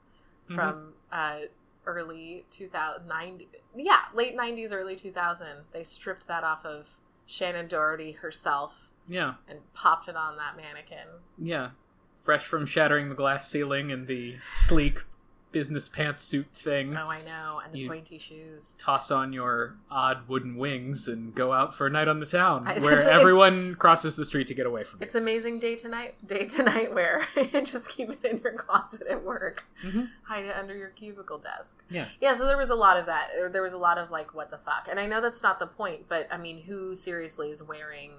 Mhm. 0.51 0.55
from 0.57 0.93
uh 1.13 1.41
early 1.87 2.45
2090 2.51 3.49
yeah, 3.77 4.01
late 4.15 4.37
90s 4.37 4.73
early 4.73 4.97
2000. 4.97 5.47
They 5.73 5.83
stripped 5.85 6.27
that 6.29 6.45
off 6.45 6.65
of 6.65 6.87
Shannen 7.29 7.69
Doherty 7.69 8.13
herself 8.13 8.91
Yeah, 9.09 9.35
and 9.49 9.61
popped 9.75 10.09
it 10.09 10.17
on 10.17 10.37
that 10.37 10.57
mannequin. 10.57 11.07
yeah. 11.39 11.71
Fresh 12.15 12.47
from 12.47 12.65
shattering 12.67 13.09
the 13.09 13.15
glass 13.15 13.49
ceiling 13.51 13.93
and 13.93 14.07
the 14.07 14.39
sleek 14.55 15.05
business 15.55 15.89
pantsuit 15.89 16.49
thing. 16.53 16.95
Oh, 16.97 17.09
I 17.09 17.23
know, 17.23 17.63
and 17.65 17.73
the 17.73 17.79
You- 17.79 17.89
pointy 17.89 18.19
shoes. 18.19 18.75
Toss 18.79 19.11
on 19.13 19.33
your 19.33 19.77
odd 19.91 20.29
wooden 20.29 20.57
wings 20.57 21.07
and 21.09 21.33
go 21.35 21.53
out 21.53 21.75
for 21.75 21.87
a 21.87 21.91
night 21.91 22.09
on 22.09 22.19
the 22.21 22.27
town, 22.27 22.67
I- 22.67 22.79
where 22.81 22.99
everyone 23.09 23.77
crosses 23.77 24.17
the 24.17 24.25
street 24.25 24.49
to 24.49 24.55
get 24.55 24.67
away 24.67 24.83
from 24.83 24.99
you. 25.01 25.05
It's 25.05 25.15
amazing 25.15 25.61
day 25.61 25.77
to 25.77 25.89
night, 25.89 26.17
day 26.27 26.47
to 26.47 26.63
night 26.65 26.93
wear. 26.93 27.27
Just 27.65 27.89
keep 27.89 28.11
it 28.11 28.25
in 28.25 28.41
your 28.43 28.53
closet 28.55 29.03
at 29.09 29.23
work. 29.25 29.65
Mhm. 29.83 30.11
Hide 30.25 30.45
it 30.47 30.57
under 30.57 30.77
your 30.77 30.89
cubicle 30.91 31.39
desk. 31.39 31.83
Yeah. 31.89 32.07
Yeah, 32.21 32.35
so 32.37 32.47
there 32.47 32.59
was 32.59 32.71
a 32.71 32.75
lot 32.75 32.97
of 32.99 33.07
that. 33.07 33.29
There 33.53 33.63
was 33.63 33.73
a 33.75 33.79
lot 33.79 33.97
of 33.97 34.11
like, 34.11 34.35
what 34.35 34.51
the 34.51 34.59
fuck? 34.59 34.89
And 34.91 34.99
I 34.99 35.07
know 35.07 35.21
that's 35.21 35.43
not 35.43 35.61
the 35.61 35.69
point, 35.69 36.09
but 36.09 36.27
I 36.33 36.37
mean, 36.37 36.63
who 36.63 36.97
seriously 36.97 37.51
is 37.51 37.63
wearing 37.63 38.11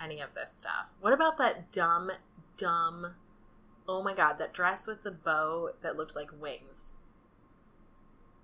any 0.00 0.20
of 0.20 0.32
this 0.34 0.52
stuff? 0.52 0.86
What 1.00 1.12
about 1.12 1.36
that 1.38 1.72
dumb, 1.72 2.12
dumb, 2.56 3.14
oh 3.98 4.02
my 4.02 4.14
god, 4.14 4.38
that 4.38 4.52
dress 4.52 4.86
with 4.86 5.02
the 5.02 5.10
bow 5.10 5.70
that 5.82 5.96
looked 5.96 6.16
like 6.16 6.30
wings? 6.40 6.94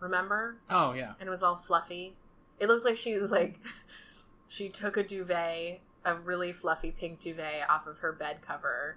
Remember? 0.00 0.56
Oh 0.70 0.92
yeah, 0.92 1.14
and 1.20 1.26
it 1.26 1.30
was 1.30 1.42
all 1.42 1.56
fluffy. 1.56 2.14
It 2.58 2.68
looked 2.68 2.84
like 2.84 2.96
she 2.96 3.14
was 3.16 3.30
like 3.30 3.58
she 4.48 4.68
took 4.68 4.96
a 4.96 5.02
duvet, 5.02 5.80
a 6.04 6.14
really 6.16 6.52
fluffy 6.52 6.90
pink 6.90 7.20
duvet 7.20 7.68
off 7.68 7.86
of 7.86 7.98
her 7.98 8.12
bed 8.12 8.42
cover 8.42 8.96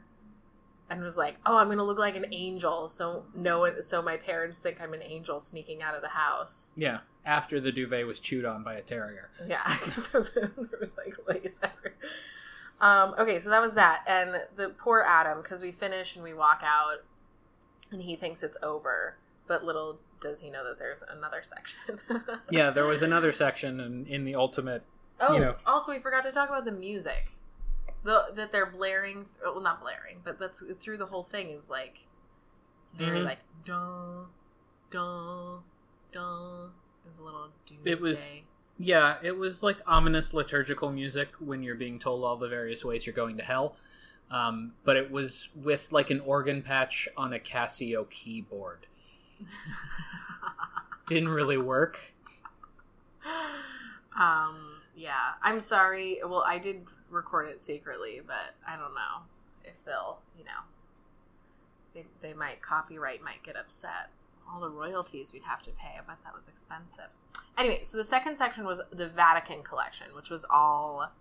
and 0.90 1.02
was 1.02 1.18
like, 1.18 1.36
"Oh, 1.46 1.58
I'm 1.58 1.68
going 1.68 1.78
to 1.78 1.84
look 1.84 2.00
like 2.00 2.16
an 2.16 2.26
angel 2.32 2.90
so 2.90 3.26
no 3.36 3.60
one 3.60 3.82
so 3.84 4.02
my 4.02 4.18
parents 4.18 4.60
think 4.60 4.82
I'm 4.82 4.94
an 4.94 5.04
angel 5.04 5.40
sneaking 5.40 5.82
out 5.82 5.96
of 5.96 6.02
the 6.02 6.10
house." 6.10 6.72
yeah. 6.76 7.00
After 7.26 7.60
the 7.60 7.72
duvet 7.72 8.08
was 8.08 8.20
chewed 8.20 8.46
on 8.46 8.64
by 8.64 8.76
a 8.76 8.82
terrier. 8.82 9.30
Yeah, 9.46 9.62
because 9.84 10.12
was, 10.14 10.34
there 10.34 10.50
was 10.80 10.94
like 10.98 11.16
lace 11.28 11.60
everywhere. 11.62 11.98
Um, 12.82 13.14
okay, 13.20 13.40
so 13.40 13.50
that 13.50 13.62
was 13.62 13.74
that, 13.74 14.04
and 14.08 14.42
the 14.56 14.70
poor 14.70 15.02
Adam 15.06 15.42
because 15.42 15.62
we 15.62 15.72
finish 15.72 16.16
and 16.16 16.24
we 16.24 16.34
walk 16.34 16.62
out, 16.64 17.00
and 17.92 18.02
he 18.02 18.16
thinks 18.16 18.42
it's 18.44 18.58
over, 18.64 19.18
but 19.48 19.66
little 19.66 20.00
does 20.22 20.40
he 20.42 20.50
know 20.50 20.64
that 20.66 20.80
there's 20.80 21.04
another 21.10 21.42
section. 21.44 22.00
Yeah, 22.52 22.70
there 22.72 22.86
was 22.86 23.02
another 23.02 23.32
section 23.32 23.80
in, 23.80 24.06
in 24.06 24.24
the 24.26 24.36
ultimate. 24.36 24.84
Oh, 25.20 25.34
you 25.34 25.40
know. 25.40 25.56
also 25.66 25.92
we 25.92 26.00
forgot 26.00 26.24
to 26.24 26.32
talk 26.32 26.48
about 26.50 26.66
the 26.66 26.72
music. 26.72 27.32
The 28.04 28.28
that 28.36 28.52
they're 28.54 28.66
blaring, 28.66 29.26
well, 29.44 29.60
not 29.60 29.82
blaring, 29.82 30.22
but 30.24 30.40
that's 30.40 30.64
through 30.80 30.98
the 30.98 31.06
whole 31.06 31.24
thing 31.24 31.50
is 31.50 31.70
like 31.70 32.06
very 32.96 33.20
Mhm. 33.20 33.26
like 33.26 33.40
dun 33.66 34.28
dun 34.90 35.60
dun. 36.14 36.72
It 37.06 37.10
was 37.10 37.20
a 37.20 37.24
little 37.24 37.50
doomsday. 37.66 37.92
It 37.92 38.00
was- 38.00 38.40
Yeah, 38.80 39.18
it 39.22 39.38
was 39.38 39.62
like 39.62 39.82
ominous 39.86 40.34
liturgical 40.34 40.90
music 40.92 41.30
when 41.40 41.62
you're 41.64 41.76
being 41.76 42.00
told 42.00 42.24
all 42.24 42.38
the 42.38 42.48
various 42.48 42.84
ways 42.86 43.06
you're 43.06 43.14
going 43.14 43.38
to 43.38 43.44
hell. 43.44 43.76
Um, 44.32 44.74
but 44.86 44.96
it 44.96 45.12
was 45.12 45.50
with 45.56 45.92
like 45.92 46.12
an 46.12 46.22
organ 46.22 46.62
patch 46.62 47.10
on 47.18 47.34
a 47.34 47.40
Casio 47.40 48.10
keyboard. 48.10 48.88
Didn't 51.08 51.30
really 51.30 51.58
work. 51.58 52.14
um. 54.18 54.80
Yeah, 54.96 55.14
I'm 55.42 55.62
sorry. 55.62 56.20
Well, 56.26 56.44
I 56.46 56.58
did 56.58 56.82
record 57.10 57.48
it 57.48 57.64
secretly, 57.64 58.22
but 58.26 58.54
I 58.68 58.76
don't 58.76 58.94
know 58.94 59.24
if 59.64 59.84
they'll, 59.86 60.20
you 60.38 60.44
know, 60.44 60.62
they 61.94 62.06
they 62.22 62.34
might 62.34 62.62
copyright 62.62 63.24
might 63.24 63.42
get 63.44 63.56
upset. 63.56 64.10
All 64.52 64.60
the 64.60 64.70
royalties 64.70 65.32
we'd 65.32 65.44
have 65.44 65.62
to 65.64 65.72
pay. 65.72 65.96
I 65.98 66.02
bet 66.08 66.18
that 66.24 66.36
was 66.36 66.48
expensive. 66.48 67.10
Anyway, 67.58 67.82
so 67.84 67.98
the 67.98 68.04
second 68.04 68.38
section 68.38 68.66
was 68.66 68.82
the 68.92 69.08
Vatican 69.08 69.64
collection, 69.64 70.08
which 70.16 70.30
was 70.30 70.46
all 70.50 71.12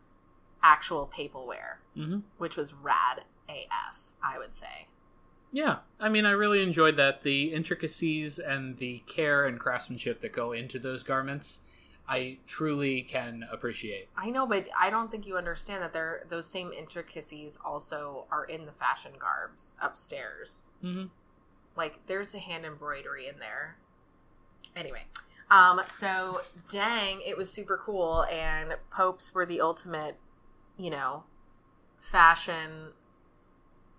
actual 0.62 1.10
paperware, 1.14 1.76
hmm 1.94 2.18
which 2.38 2.56
was 2.56 2.72
rad 2.74 3.22
AF, 3.48 3.98
I 4.22 4.38
would 4.38 4.54
say. 4.54 4.86
Yeah, 5.52 5.78
I 5.98 6.08
mean, 6.10 6.26
I 6.26 6.32
really 6.32 6.62
enjoyed 6.62 6.96
that. 6.96 7.22
The 7.22 7.52
intricacies 7.52 8.38
and 8.38 8.76
the 8.78 9.02
care 9.06 9.46
and 9.46 9.58
craftsmanship 9.58 10.20
that 10.20 10.32
go 10.32 10.52
into 10.52 10.78
those 10.78 11.02
garments, 11.02 11.60
I 12.06 12.38
truly 12.46 13.02
can 13.02 13.46
appreciate. 13.50 14.08
I 14.16 14.30
know, 14.30 14.46
but 14.46 14.66
I 14.78 14.90
don't 14.90 15.10
think 15.10 15.26
you 15.26 15.36
understand 15.38 15.82
that 15.82 15.92
there 15.92 16.24
those 16.28 16.46
same 16.46 16.72
intricacies 16.72 17.58
also 17.64 18.26
are 18.30 18.44
in 18.44 18.66
the 18.66 18.72
fashion 18.72 19.12
garbs 19.18 19.74
upstairs. 19.80 20.68
hmm 20.82 21.04
Like 21.78 22.06
there's 22.08 22.34
a 22.34 22.38
hand 22.40 22.66
embroidery 22.66 23.28
in 23.28 23.38
there. 23.38 23.76
Anyway, 24.76 25.04
um, 25.50 25.80
so 25.86 26.42
dang, 26.68 27.20
it 27.24 27.38
was 27.38 27.50
super 27.50 27.80
cool, 27.82 28.24
and 28.24 28.76
popes 28.90 29.34
were 29.34 29.46
the 29.46 29.60
ultimate, 29.60 30.16
you 30.76 30.90
know, 30.90 31.22
fashion 31.98 32.88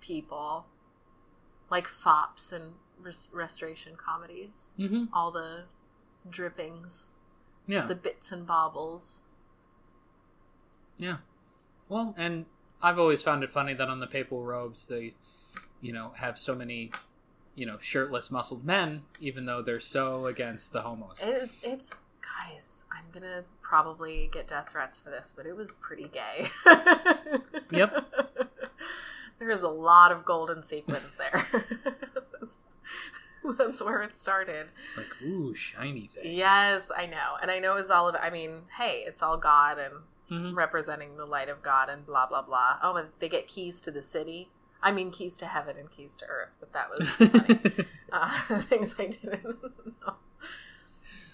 people, 0.02 0.65
like 1.72 1.88
fops 1.88 2.52
and 2.52 2.74
res- 3.02 3.30
restoration 3.34 3.94
comedies. 3.98 4.72
hmm 4.78 5.06
All 5.13 5.32
the 5.32 5.65
drippings, 6.30 7.13
Yeah. 7.65 7.86
the 7.88 7.96
bits 7.96 8.32
and 8.32 8.46
baubles. 8.46 9.24
Yeah. 10.98 11.18
Well, 11.88 12.13
and 12.18 12.46
I've 12.82 13.00
always 13.00 13.24
found 13.24 13.44
it 13.44 13.50
funny 13.50 13.74
that 13.74 13.88
on 13.89 14.00
the 14.00 14.08
papal 14.08 14.44
robes 14.44 14.88
they, 14.88 15.13
you 15.82 15.94
know, 15.94 16.12
have 16.18 16.38
so 16.38 16.54
many, 16.56 16.92
you 17.60 17.65
know, 17.65 17.78
shirtless 17.82 18.32
muscled 18.32 18.63
men, 18.63 19.02
even 19.19 19.45
though 19.45 19.62
they're 19.62 19.82
so 19.82 20.26
against 20.28 20.72
the 20.72 20.82
homos. 20.82 21.22
It 21.22 21.39
was. 21.41 21.60
It's 21.63 21.95
guys. 22.22 22.86
I'm 22.91 23.04
gonna 23.12 23.43
probably 23.62 24.30
get 24.32 24.48
death 24.48 24.69
threats 24.72 24.98
for 24.98 25.10
this, 25.10 25.34
but 25.36 25.45
it 25.45 25.56
was 25.56 25.74
pretty 25.76 26.10
gay. 26.12 26.48
Yep. 27.72 28.13
there 29.39 29.52
is 29.52 29.62
a 29.62 29.67
lot 29.67 30.12
of 30.12 30.26
golden 30.26 30.63
sequins 30.63 31.13
there. 31.17 31.45
that's, 32.39 32.60
that's 33.58 33.82
where 33.84 34.02
it 34.02 34.15
started. 34.15 34.67
Like, 34.98 35.22
ooh, 35.22 35.54
shiny 35.54 36.10
things. 36.13 36.28
Yes, 36.36 36.91
I 36.95 37.06
know, 37.06 37.36
and 37.41 37.52
I 37.52 37.60
know 37.60 37.76
it's 37.76 37.89
all 37.91 38.08
of. 38.10 38.15
I 38.15 38.30
mean, 38.32 38.62
hey, 38.78 39.04
it's 39.06 39.22
all 39.22 39.38
God 39.38 39.78
and 39.78 39.93
Mhm. 40.32 40.56
representing 40.56 41.17
the 41.17 41.26
light 41.26 41.50
of 41.50 41.62
God 41.63 41.89
and 41.89 42.06
blah 42.06 42.26
blah 42.28 42.41
blah. 42.43 42.78
Oh, 42.84 42.95
and 42.95 43.10
they 43.19 43.30
get 43.30 43.48
keys 43.48 43.82
to 43.82 43.91
the 43.91 44.02
city. 44.04 44.50
I 44.82 44.92
mean, 44.92 45.12
keys 45.12 45.36
to 45.38 45.46
heaven 45.46 45.76
and 45.78 45.89
keys 45.92 46.15
to 46.18 46.26
earth, 46.26 46.56
but 46.60 46.72
that 46.74 46.89
was 46.89 47.86
uh, 48.12 48.62
things 48.63 48.96
I 48.98 49.08
didn't 49.08 49.44
know. 49.44 50.13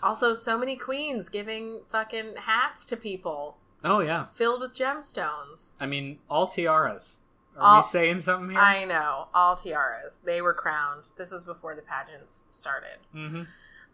Also, 0.04 0.34
so 0.34 0.58
many 0.58 0.76
queens 0.76 1.30
giving 1.30 1.82
fucking 1.90 2.34
hats 2.38 2.86
to 2.88 2.98
people 2.98 3.58
oh 3.84 4.00
yeah. 4.00 4.26
filled 4.34 4.62
with 4.62 4.76
gemstones. 4.76 5.74
I 5.80 5.86
mean, 5.86 6.20
all 6.30 6.48
tiaras. 6.48 7.20
Are 7.58 7.76
All- 7.76 7.78
we 7.80 7.84
saying 7.84 8.20
something 8.20 8.50
here? 8.52 8.60
I 8.60 8.84
know, 8.86 9.28
all 9.34 9.56
tiaras. 9.56 10.18
They 10.26 10.42
were 10.42 10.54
crowned. 10.54 11.08
This 11.18 11.32
was 11.32 11.44
before 11.44 11.74
the 11.76 11.82
pageants 11.82 12.44
started. 12.52 12.98
hmm 13.14 13.44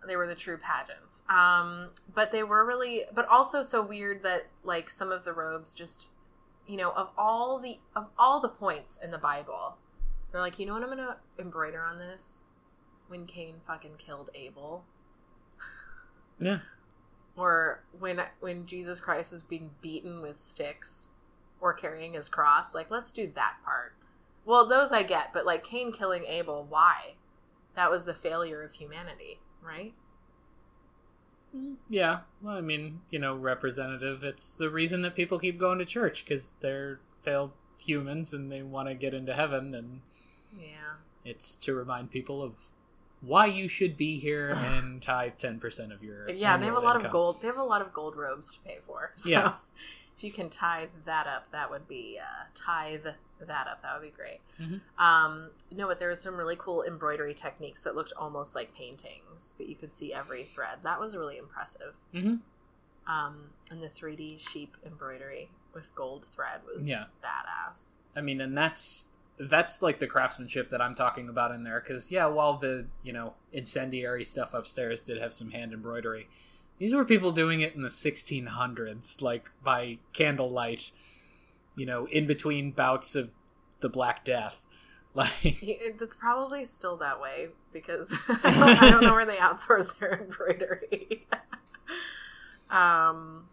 They 0.07 0.15
were 0.15 0.25
the 0.27 0.33
true 0.35 0.57
pageants. 0.57 1.21
Um, 1.29 1.89
but 2.15 2.31
they 2.31 2.41
were 2.43 2.65
really, 2.65 3.03
but 3.13 3.27
also 3.27 3.61
so 3.63 3.81
weird 3.85 4.23
that 4.23 4.47
like 4.63 4.89
some 4.89 5.11
of 5.11 5.23
the 5.23 5.31
robes 5.33 5.75
just, 5.75 6.07
you 6.71 6.77
know, 6.77 6.91
of 6.91 7.09
all 7.17 7.59
the 7.59 7.79
of 7.97 8.07
all 8.17 8.39
the 8.39 8.47
points 8.47 8.97
in 9.03 9.11
the 9.11 9.17
Bible, 9.17 9.77
they're 10.31 10.39
like, 10.39 10.57
you 10.57 10.65
know 10.65 10.71
what, 10.73 10.83
I'm 10.83 10.89
gonna 10.89 11.17
embroider 11.37 11.81
on 11.81 11.97
this 11.97 12.45
when 13.09 13.25
Cain 13.25 13.55
fucking 13.67 13.95
killed 13.97 14.29
Abel. 14.33 14.85
Yeah. 16.39 16.59
or 17.35 17.83
when 17.99 18.21
when 18.39 18.65
Jesus 18.65 19.01
Christ 19.01 19.33
was 19.33 19.43
being 19.43 19.71
beaten 19.81 20.21
with 20.21 20.41
sticks 20.41 21.09
or 21.59 21.73
carrying 21.73 22.13
his 22.13 22.29
cross, 22.29 22.73
like 22.73 22.89
let's 22.89 23.11
do 23.11 23.29
that 23.35 23.55
part. 23.65 23.93
Well, 24.45 24.67
those 24.67 24.93
I 24.93 25.03
get, 25.03 25.33
but 25.33 25.45
like 25.45 25.65
Cain 25.65 25.91
killing 25.91 26.23
Abel, 26.25 26.65
why? 26.69 27.15
That 27.75 27.91
was 27.91 28.05
the 28.05 28.13
failure 28.13 28.63
of 28.63 28.71
humanity, 28.71 29.41
right? 29.61 29.93
Yeah, 31.89 32.19
well, 32.41 32.55
I 32.55 32.61
mean, 32.61 33.01
you 33.09 33.19
know, 33.19 33.35
representative. 33.35 34.23
It's 34.23 34.55
the 34.57 34.69
reason 34.69 35.01
that 35.01 35.15
people 35.15 35.37
keep 35.39 35.59
going 35.59 35.79
to 35.79 35.85
church 35.85 36.23
because 36.23 36.53
they're 36.61 36.99
failed 37.21 37.51
humans 37.77 38.33
and 38.33 38.51
they 38.51 38.61
want 38.61 38.87
to 38.87 38.93
get 38.95 39.13
into 39.13 39.33
heaven, 39.33 39.75
and 39.75 40.01
Yeah. 40.57 40.95
it's 41.25 41.55
to 41.57 41.73
remind 41.73 42.11
people 42.11 42.41
of 42.41 42.53
why 43.21 43.45
you 43.47 43.67
should 43.67 43.97
be 43.97 44.19
here 44.19 44.51
and 44.55 45.01
tithe 45.01 45.33
ten 45.37 45.59
percent 45.59 45.91
of 45.91 46.03
your 46.03 46.29
Yeah, 46.29 46.57
they 46.57 46.65
have 46.65 46.75
a 46.77 46.79
lot 46.79 47.03
of 47.03 47.11
gold. 47.11 47.41
They 47.41 47.47
have 47.47 47.57
a 47.57 47.63
lot 47.63 47.81
of 47.81 47.93
gold 47.93 48.15
robes 48.15 48.53
to 48.53 48.59
pay 48.61 48.79
for. 48.87 49.11
So 49.17 49.29
Yeah. 49.29 49.53
If 50.21 50.25
you 50.25 50.31
can 50.31 50.51
tithe 50.51 50.89
that 51.05 51.25
up, 51.25 51.51
that 51.51 51.71
would 51.71 51.87
be 51.87 52.19
uh, 52.21 52.43
tithe 52.53 53.05
that 53.39 53.67
up. 53.67 53.81
That 53.81 53.99
would 53.99 54.03
be 54.07 54.15
great. 54.15 54.39
Mhm. 54.59 54.79
Um, 54.99 55.49
no, 55.71 55.87
but 55.87 55.97
there 55.97 56.09
was 56.09 56.21
some 56.21 56.35
really 56.37 56.55
cool 56.55 56.83
embroidery 56.83 57.33
techniques 57.33 57.81
that 57.81 57.95
looked 57.95 58.13
almost 58.15 58.53
like 58.53 58.71
paintings, 58.75 59.55
but 59.57 59.67
you 59.67 59.73
could 59.75 59.91
see 59.91 60.13
every 60.13 60.43
thread. 60.45 60.77
That 60.83 60.99
was 60.99 61.17
really 61.17 61.39
impressive. 61.39 61.95
Mhm. 62.13 62.41
Um, 63.07 63.49
and 63.71 63.81
the 63.81 63.89
3D 63.89 64.37
sheep 64.37 64.77
embroidery 64.85 65.49
with 65.73 65.93
gold 65.95 66.23
thread 66.27 66.61
was 66.71 66.87
Yeah. 66.87 67.05
badass. 67.23 67.95
I 68.15 68.21
mean, 68.21 68.41
and 68.41 68.55
that's 68.55 69.07
that's 69.39 69.81
like 69.81 69.97
the 69.97 70.05
craftsmanship 70.05 70.69
that 70.69 70.83
I'm 70.83 70.93
talking 70.93 71.27
about 71.27 71.49
in 71.51 71.63
there. 71.63 71.79
Because 71.81 72.11
yeah, 72.11 72.27
while 72.27 72.57
the 72.59 72.85
you 73.01 73.11
know 73.11 73.33
incendiary 73.51 74.23
stuff 74.23 74.53
upstairs 74.53 75.01
did 75.03 75.17
have 75.17 75.33
some 75.33 75.49
hand 75.49 75.73
embroidery, 75.73 76.29
these 76.81 76.95
were 76.95 77.05
people 77.05 77.31
doing 77.31 77.61
it 77.61 77.75
in 77.75 77.83
the 77.83 77.89
1600s, 77.89 79.21
like 79.21 79.51
by 79.63 79.99
candlelight. 80.13 80.89
You 81.75 81.85
know, 81.85 82.07
in 82.07 82.25
between 82.25 82.71
bouts 82.71 83.15
of 83.15 83.29
the 83.81 83.87
Black 83.87 84.25
Death, 84.25 84.59
like 85.13 85.29
It's 85.43 86.15
probably 86.15 86.65
still 86.65 86.97
that 86.97 87.21
way 87.21 87.49
because 87.71 88.11
I 88.27 88.89
don't 88.89 89.03
know 89.03 89.13
where 89.19 89.27
they 89.27 89.35
outsource 89.37 89.97
their 89.99 90.19
embroidery. 90.21 91.27
um, 92.71 93.45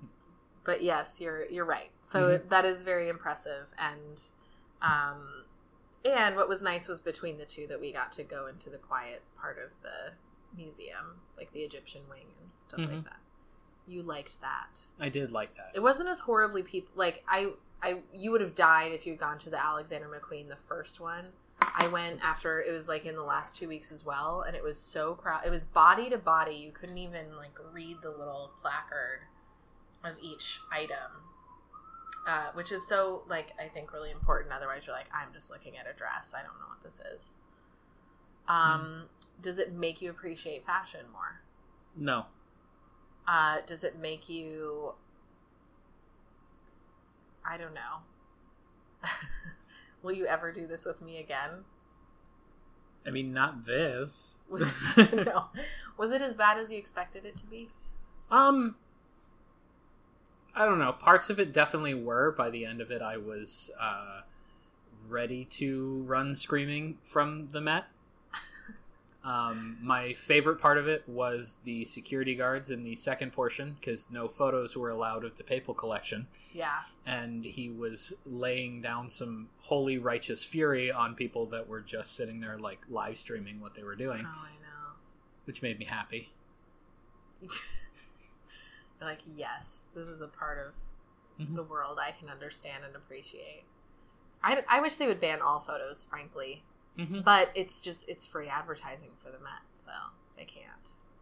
but 0.64 0.82
yes, 0.82 1.20
you're 1.20 1.44
you're 1.50 1.66
right. 1.66 1.90
So 2.02 2.38
Mhm. 2.38 2.48
that 2.48 2.64
is 2.64 2.80
very 2.82 3.08
impressive, 3.10 3.66
and 3.78 4.22
um, 4.80 5.44
and 6.04 6.34
what 6.34 6.48
was 6.48 6.62
nice 6.62 6.88
was 6.88 7.00
between 7.00 7.36
the 7.36 7.44
two 7.44 7.66
that 7.66 7.78
we 7.80 7.92
got 7.92 8.10
to 8.12 8.22
go 8.24 8.46
into 8.46 8.70
the 8.70 8.78
quiet 8.78 9.22
part 9.38 9.58
of 9.58 9.70
the 9.82 10.12
museum, 10.56 11.20
like 11.36 11.52
the 11.52 11.60
Egyptian 11.60 12.02
wing 12.08 12.26
and 12.40 12.50
stuff 12.68 12.80
Mhm. 12.80 12.94
like 12.96 13.04
that. 13.04 13.20
You 13.86 14.02
liked 14.02 14.40
that. 14.40 14.80
I 15.00 15.08
did 15.08 15.30
like 15.30 15.54
that. 15.56 15.70
It 15.74 15.80
wasn't 15.80 16.08
as 16.08 16.20
horribly 16.20 16.62
people 16.62 16.92
like 16.94 17.24
I 17.28 17.52
I 17.82 18.02
you 18.12 18.30
would 18.32 18.40
have 18.40 18.54
died 18.54 18.92
if 18.92 19.06
you'd 19.06 19.18
gone 19.18 19.38
to 19.40 19.50
the 19.50 19.58
Alexander 19.62 20.08
McQueen 20.08 20.48
the 20.48 20.56
first 20.56 21.00
one. 21.00 21.32
I 21.62 21.88
went 21.88 22.20
after 22.22 22.60
it 22.62 22.70
was 22.72 22.88
like 22.88 23.04
in 23.04 23.14
the 23.14 23.22
last 23.22 23.56
two 23.56 23.66
weeks 23.68 23.90
as 23.90 24.04
well, 24.04 24.42
and 24.42 24.54
it 24.56 24.62
was 24.62 24.78
so 24.78 25.14
crowded. 25.14 25.46
It 25.46 25.50
was 25.50 25.64
body 25.64 26.08
to 26.10 26.18
body. 26.18 26.54
You 26.54 26.70
couldn't 26.72 26.98
even 26.98 27.36
like 27.36 27.56
read 27.72 27.96
the 28.02 28.10
little 28.10 28.52
placard 28.60 29.20
of 30.04 30.16
each 30.20 30.60
item, 30.70 31.10
uh, 32.26 32.52
which 32.52 32.70
is 32.72 32.86
so 32.86 33.22
like 33.28 33.52
I 33.58 33.68
think 33.68 33.92
really 33.92 34.10
important. 34.10 34.52
Otherwise, 34.52 34.86
you're 34.86 34.94
like, 34.94 35.08
I'm 35.14 35.32
just 35.32 35.50
looking 35.50 35.76
at 35.78 35.86
a 35.88 35.92
dress. 35.96 36.32
I 36.34 36.42
don't 36.42 36.58
know 36.60 36.66
what 36.68 36.82
this 36.82 37.00
is. 37.14 37.34
Um, 38.48 39.08
Does 39.40 39.58
it 39.58 39.72
make 39.72 40.02
you 40.02 40.10
appreciate 40.10 40.66
fashion 40.66 41.00
more? 41.12 41.40
no. 41.96 42.26
Uh, 43.26 43.58
does 43.66 43.84
it 43.84 43.98
make 43.98 44.30
you? 44.30 44.94
I 47.46 47.58
don't 47.58 47.74
know. 47.74 48.00
Will 50.02 50.12
you 50.12 50.26
ever 50.26 50.50
do 50.50 50.66
this 50.66 50.86
with 50.86 51.02
me 51.02 51.18
again? 51.18 51.50
I 53.06 53.10
mean, 53.10 53.34
not 53.34 53.66
this. 53.66 54.38
Was, 54.48 54.66
no. 55.12 55.46
Was 55.98 56.10
it 56.10 56.22
as 56.22 56.32
bad 56.32 56.56
as 56.56 56.70
you 56.70 56.78
expected 56.78 57.26
it 57.26 57.36
to 57.36 57.46
be? 57.46 57.68
Um, 58.30 58.76
I 60.54 60.64
don't 60.64 60.78
know. 60.78 60.92
Parts 60.92 61.28
of 61.28 61.38
it 61.38 61.52
definitely 61.52 61.94
were. 61.94 62.32
By 62.32 62.48
the 62.48 62.64
end 62.64 62.80
of 62.80 62.90
it, 62.90 63.02
I 63.02 63.18
was 63.18 63.70
uh, 63.78 64.22
ready 65.06 65.44
to 65.44 66.02
run 66.04 66.34
screaming 66.34 66.96
from 67.04 67.48
the 67.52 67.60
Met. 67.60 67.84
Um, 69.28 69.76
my 69.82 70.14
favorite 70.14 70.58
part 70.58 70.78
of 70.78 70.88
it 70.88 71.06
was 71.06 71.60
the 71.64 71.84
security 71.84 72.34
guards 72.34 72.70
in 72.70 72.82
the 72.82 72.96
second 72.96 73.32
portion 73.32 73.76
because 73.78 74.10
no 74.10 74.26
photos 74.26 74.74
were 74.74 74.88
allowed 74.88 75.22
of 75.24 75.36
the 75.36 75.44
papal 75.44 75.74
collection, 75.74 76.26
Yeah. 76.54 76.78
and 77.04 77.44
he 77.44 77.68
was 77.68 78.14
laying 78.24 78.80
down 78.80 79.10
some 79.10 79.50
holy 79.60 79.98
righteous 79.98 80.44
fury 80.44 80.90
on 80.90 81.14
people 81.14 81.44
that 81.46 81.68
were 81.68 81.82
just 81.82 82.16
sitting 82.16 82.40
there 82.40 82.58
like 82.58 82.80
live 82.88 83.18
streaming 83.18 83.60
what 83.60 83.74
they 83.74 83.82
were 83.82 83.96
doing, 83.96 84.24
Oh, 84.26 84.46
I 84.46 84.52
know. 84.62 84.92
which 85.44 85.60
made 85.60 85.78
me 85.78 85.84
happy. 85.84 86.32
Like, 89.00 89.20
yes, 89.36 89.82
this 89.94 90.08
is 90.08 90.22
a 90.22 90.26
part 90.26 90.58
of 90.58 90.74
Mhm. 91.46 91.54
the 91.54 91.62
world 91.62 92.00
I 92.00 92.10
can 92.10 92.28
understand 92.28 92.84
and 92.84 92.96
appreciate. 92.96 93.62
I, 94.42 94.64
I 94.68 94.80
wish 94.80 94.96
they 94.96 95.06
would 95.06 95.20
ban 95.20 95.40
all 95.40 95.60
photos, 95.60 96.04
frankly, 96.10 96.64
Mm-hmm. 96.98 97.20
but 97.20 97.50
it's 97.54 97.80
just 97.80 98.08
it's 98.08 98.26
free 98.26 98.48
advertising 98.48 99.10
for 99.22 99.30
the 99.30 99.38
Met, 99.38 99.62
so 99.76 99.92
they 100.36 100.44
can't. 100.44 100.66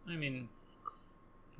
I 0.09 0.15
mean, 0.15 0.49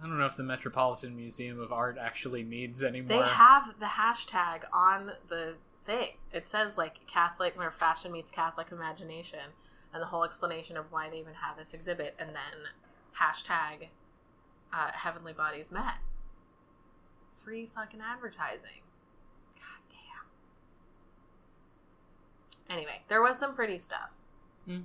I 0.01 0.07
don't 0.07 0.17
know 0.17 0.25
if 0.25 0.35
the 0.35 0.43
Metropolitan 0.43 1.15
Museum 1.15 1.59
of 1.59 1.71
Art 1.71 1.97
actually 1.99 2.43
needs 2.43 2.83
anymore. 2.83 3.21
They 3.21 3.29
have 3.29 3.79
the 3.79 3.85
hashtag 3.85 4.61
on 4.73 5.11
the 5.29 5.55
thing. 5.85 6.09
It 6.33 6.47
says 6.47 6.77
like 6.77 7.05
Catholic 7.07 7.57
where 7.57 7.71
fashion 7.71 8.11
meets 8.11 8.29
Catholic 8.29 8.71
imagination 8.71 9.39
and 9.93 10.01
the 10.01 10.07
whole 10.07 10.23
explanation 10.23 10.77
of 10.77 10.91
why 10.91 11.09
they 11.09 11.17
even 11.17 11.33
have 11.35 11.57
this 11.57 11.73
exhibit 11.73 12.15
and 12.19 12.29
then 12.29 12.69
hashtag 13.19 13.87
uh, 14.73 14.91
heavenly 14.93 15.33
bodies 15.33 15.71
met. 15.71 15.95
Free 17.43 17.69
fucking 17.73 18.01
advertising. 18.01 18.83
God 19.55 19.81
damn. 19.89 20.06
Anyway, 22.69 23.01
there 23.07 23.21
was 23.21 23.37
some 23.39 23.55
pretty 23.55 23.77
stuff. 23.77 24.09
Hmm. 24.65 24.81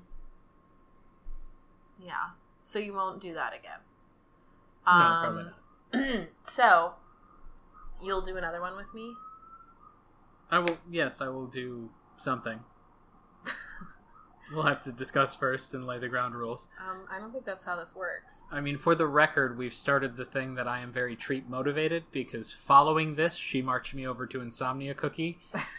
Yeah. 2.01 2.31
So 2.63 2.79
you 2.79 2.95
won't 2.95 3.21
do 3.21 3.35
that 3.35 3.53
again. 3.53 3.81
no, 4.87 4.93
Um, 4.93 5.23
probably 5.23 5.45
not. 6.21 6.29
so 6.43 6.95
you'll 8.03 8.23
do 8.23 8.37
another 8.37 8.61
one 8.61 8.77
with 8.77 8.93
me 8.95 9.15
I 10.51 10.59
will. 10.59 10.77
Yes, 10.91 11.23
I 11.23 11.29
will 11.29 11.47
do 11.47 11.89
something. 12.19 12.61
We'll 14.53 14.63
have 14.65 14.81
to 14.81 14.93
discuss 14.93 15.35
first 15.35 15.75
and 15.75 15.87
lay 15.87 15.99
the 15.99 16.09
ground 16.09 16.35
rules. 16.35 16.69
um, 16.89 16.99
i 17.11 17.19
don't 17.19 17.33
think 17.33 17.45
that's 17.45 17.65
how 17.65 17.77
this 17.77 17.95
works 17.95 18.43
I 18.51 18.61
mean, 18.61 18.77
for 18.77 18.95
the 18.95 19.07
record, 19.07 19.57
we've 19.57 19.73
started 19.73 20.17
the 20.17 20.25
thing 20.27 20.55
that 20.57 20.69
I 20.69 20.81
am 20.81 20.93
very 20.93 21.17
treat 21.17 21.49
motivated 21.49 22.05
because 22.13 22.53
following 22.53 23.15
this, 23.15 23.35
she 23.35 23.63
marched 23.63 23.95
me 23.95 24.07
over 24.07 24.27
to 24.27 24.41
Insomnia 24.43 24.93
Cookie 24.95 25.39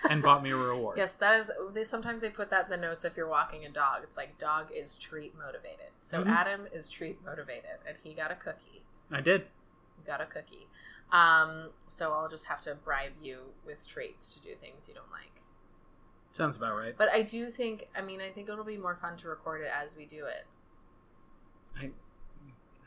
and 0.10 0.24
bought 0.24 0.42
me 0.42 0.50
a 0.52 0.56
reward. 0.56 0.98
yes 1.04 1.12
that 1.14 1.40
is 1.40 1.52
they 1.74 1.84
sometimes 1.84 2.22
they 2.22 2.30
put 2.30 2.50
that 2.50 2.66
in 2.66 2.72
the 2.72 2.78
notes 2.78 3.04
if 3.06 3.16
you're 3.18 3.28
walking 3.28 3.66
a 3.66 3.70
dog 3.70 4.00
it's 4.04 4.18
like 4.18 4.38
dog 4.40 4.70
is 4.74 4.96
treat 4.96 5.34
motivated 5.38 5.92
so 6.00 6.24
Mhm. 6.24 6.28
adam 6.30 6.62
is 6.74 6.90
treat 6.90 7.24
motivated 7.26 7.78
and 7.88 7.96
he 8.04 8.14
got 8.14 8.32
a 8.32 8.36
cookie 8.36 8.82
I 9.12 9.22
did. 9.22 9.46
got 10.08 10.20
a 10.22 10.26
cookie 10.26 10.68
um, 11.12 11.70
so 11.88 12.12
i'll 12.14 12.30
just 12.30 12.46
have 12.48 12.62
to 12.62 12.74
bribe 12.76 13.12
you 13.22 13.40
with 13.66 13.88
treats 13.88 14.34
to 14.34 14.42
do 14.42 14.56
things 14.56 14.88
you 14.88 14.96
don't 14.96 15.12
like 15.12 15.42
Sounds 16.34 16.58
about 16.58 16.76
right. 16.76 16.94
but 16.98 17.10
i 17.10 17.22
do 17.22 17.50
think 17.50 17.88
i 17.96 18.02
mean 18.02 18.20
i 18.20 18.28
think 18.28 18.50
it'll 18.50 18.66
be 18.66 18.78
more 18.78 18.98
fun 19.02 19.16
to 19.18 19.30
record 19.30 19.62
it 19.62 19.72
as 19.74 19.96
we 19.96 20.06
do 20.06 20.26
it 20.26 20.46
I, 21.80 21.86
I 21.86 21.90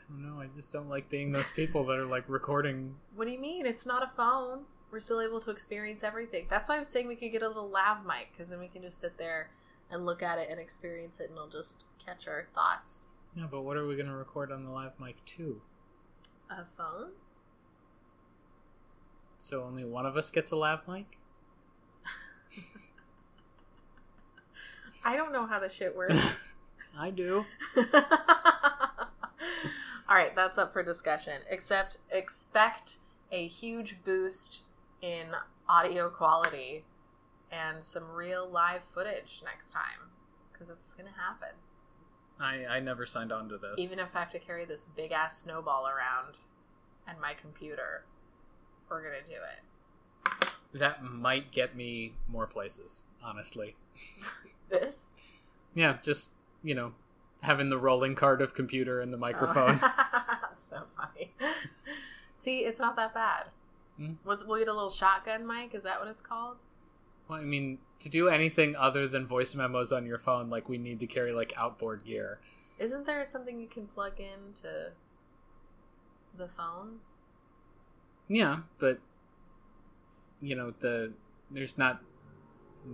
don't 0.09 0.23
know. 0.23 0.41
I 0.41 0.47
just 0.47 0.71
don't 0.71 0.89
like 0.89 1.09
being 1.09 1.31
those 1.31 1.49
people 1.55 1.83
that 1.85 1.97
are 1.97 2.05
like 2.05 2.23
recording. 2.27 2.95
What 3.15 3.25
do 3.25 3.31
you 3.31 3.39
mean? 3.39 3.65
It's 3.65 3.85
not 3.85 4.03
a 4.03 4.07
phone. 4.07 4.61
We're 4.91 4.99
still 4.99 5.21
able 5.21 5.41
to 5.41 5.51
experience 5.51 6.03
everything. 6.03 6.45
That's 6.49 6.69
why 6.69 6.77
I'm 6.77 6.85
saying 6.85 7.07
we 7.07 7.15
could 7.15 7.31
get 7.31 7.43
a 7.43 7.47
little 7.47 7.69
lav 7.69 8.05
mic 8.05 8.29
because 8.31 8.49
then 8.49 8.59
we 8.59 8.67
can 8.69 8.81
just 8.81 9.01
sit 9.01 9.17
there 9.17 9.49
and 9.91 10.05
look 10.05 10.23
at 10.23 10.37
it 10.37 10.47
and 10.49 10.59
experience 10.59 11.19
it, 11.19 11.29
and 11.29 11.33
it'll 11.33 11.49
just 11.49 11.85
catch 12.03 12.27
our 12.27 12.47
thoughts. 12.53 13.07
Yeah, 13.35 13.47
but 13.49 13.61
what 13.61 13.77
are 13.77 13.85
we 13.85 13.95
going 13.95 14.07
to 14.07 14.15
record 14.15 14.51
on 14.51 14.63
the 14.63 14.71
lav 14.71 14.93
mic 14.99 15.23
too? 15.25 15.61
A 16.49 16.63
phone? 16.77 17.11
So 19.37 19.63
only 19.63 19.83
one 19.83 20.05
of 20.05 20.15
us 20.17 20.31
gets 20.31 20.51
a 20.51 20.55
lav 20.55 20.87
mic? 20.87 21.17
I 25.07 25.15
don't 25.15 25.31
know 25.31 25.45
how 25.45 25.57
this 25.57 25.71
shit 25.71 25.95
works. 25.95 26.49
I 26.99 27.11
do. 27.11 27.45
All 30.09 30.15
right, 30.15 30.35
that's 30.35 30.57
up 30.57 30.73
for 30.73 30.83
discussion. 30.83 31.41
Except 31.49 31.97
expect 32.11 32.97
a 33.31 33.47
huge 33.47 34.03
boost 34.03 34.61
in 35.01 35.27
audio 35.69 36.09
quality 36.09 36.83
and 37.51 37.85
some 37.85 38.11
real 38.11 38.49
live 38.49 38.83
footage 38.83 39.41
next 39.45 39.71
time 39.71 40.11
because 40.51 40.69
it's 40.69 40.93
gonna 40.93 41.09
happen. 41.15 41.55
I, 42.39 42.77
I 42.77 42.79
never 42.81 43.05
signed 43.05 43.31
on 43.31 43.47
to 43.49 43.57
this. 43.57 43.75
Even 43.77 43.99
if 43.99 44.09
I 44.13 44.19
have 44.19 44.29
to 44.31 44.39
carry 44.39 44.65
this 44.65 44.87
big 44.97 45.13
ass 45.13 45.41
snowball 45.41 45.87
around 45.87 46.35
and 47.07 47.19
my 47.21 47.33
computer, 47.33 48.03
we're 48.89 49.01
gonna 49.03 49.23
do 49.29 49.35
it. 49.35 50.49
that 50.73 51.01
might 51.01 51.53
get 51.53 51.77
me 51.77 52.13
more 52.27 52.45
places, 52.45 53.05
honestly. 53.23 53.77
This 54.69 55.09
Yeah, 55.73 55.97
just, 56.01 56.31
you 56.63 56.75
know, 56.75 56.93
having 57.41 57.69
the 57.69 57.77
rolling 57.77 58.15
cart 58.15 58.41
of 58.41 58.53
computer 58.53 59.01
and 59.01 59.11
the 59.13 59.17
microphone. 59.17 59.79
Oh. 59.89 60.49
so 60.57 60.83
funny. 60.97 61.31
See, 62.35 62.59
it's 62.59 62.79
not 62.79 62.95
that 62.95 63.13
bad. 63.13 63.45
Hmm? 63.97 64.13
Was 64.25 64.45
we 64.45 64.59
get 64.59 64.67
a 64.67 64.73
little 64.73 64.89
shotgun 64.89 65.45
mic? 65.45 65.73
Is 65.75 65.83
that 65.83 65.99
what 65.99 66.07
it's 66.07 66.21
called? 66.21 66.57
Well, 67.27 67.39
I 67.39 67.43
mean, 67.43 67.77
to 67.99 68.09
do 68.09 68.29
anything 68.29 68.75
other 68.75 69.07
than 69.07 69.27
voice 69.27 69.53
memos 69.55 69.91
on 69.91 70.05
your 70.05 70.17
phone, 70.17 70.49
like 70.49 70.69
we 70.69 70.77
need 70.77 70.99
to 71.01 71.07
carry 71.07 71.31
like 71.31 71.53
outboard 71.57 72.05
gear. 72.05 72.39
Isn't 72.79 73.05
there 73.05 73.25
something 73.25 73.59
you 73.59 73.67
can 73.67 73.87
plug 73.87 74.13
into 74.19 74.91
the 76.37 76.47
phone? 76.47 76.99
Yeah, 78.27 78.59
but 78.79 78.99
you 80.41 80.55
know 80.55 80.73
the 80.79 81.11
there's 81.49 81.77
not 81.77 82.01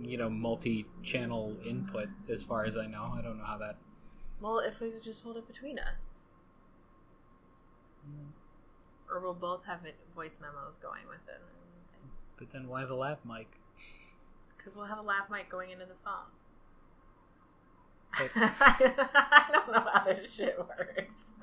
you 0.02 0.16
know 0.18 0.28
multi-channel 0.30 1.56
input 1.64 2.08
as 2.28 2.42
far 2.42 2.64
as 2.64 2.76
I 2.76 2.86
know. 2.86 3.12
I 3.16 3.22
don't 3.22 3.38
know 3.38 3.44
how 3.44 3.58
that. 3.58 3.76
Well, 4.40 4.58
if 4.58 4.80
we 4.80 4.90
could 4.90 5.02
just 5.04 5.22
hold 5.22 5.36
it 5.36 5.46
between 5.46 5.78
us, 5.78 6.30
or 9.10 9.20
we'll 9.20 9.34
both 9.34 9.64
have 9.66 9.84
it, 9.84 9.96
voice 10.14 10.38
memos 10.40 10.76
going 10.82 11.06
with 11.08 11.26
it, 11.28 11.40
But 12.36 12.50
then 12.52 12.68
why 12.68 12.84
the 12.84 12.94
lav 12.94 13.18
mic? 13.24 13.48
because 14.56 14.76
we'll 14.76 14.86
have 14.86 14.98
a 14.98 15.02
lav 15.02 15.28
mic 15.30 15.48
going 15.50 15.70
into 15.70 15.84
the 15.86 15.94
phone. 16.04 16.30
But- 18.18 18.30
I 19.14 19.48
don't 19.52 19.70
know 19.72 19.86
how 19.92 20.04
this 20.04 20.32
shit 20.32 20.58
works. 20.58 21.32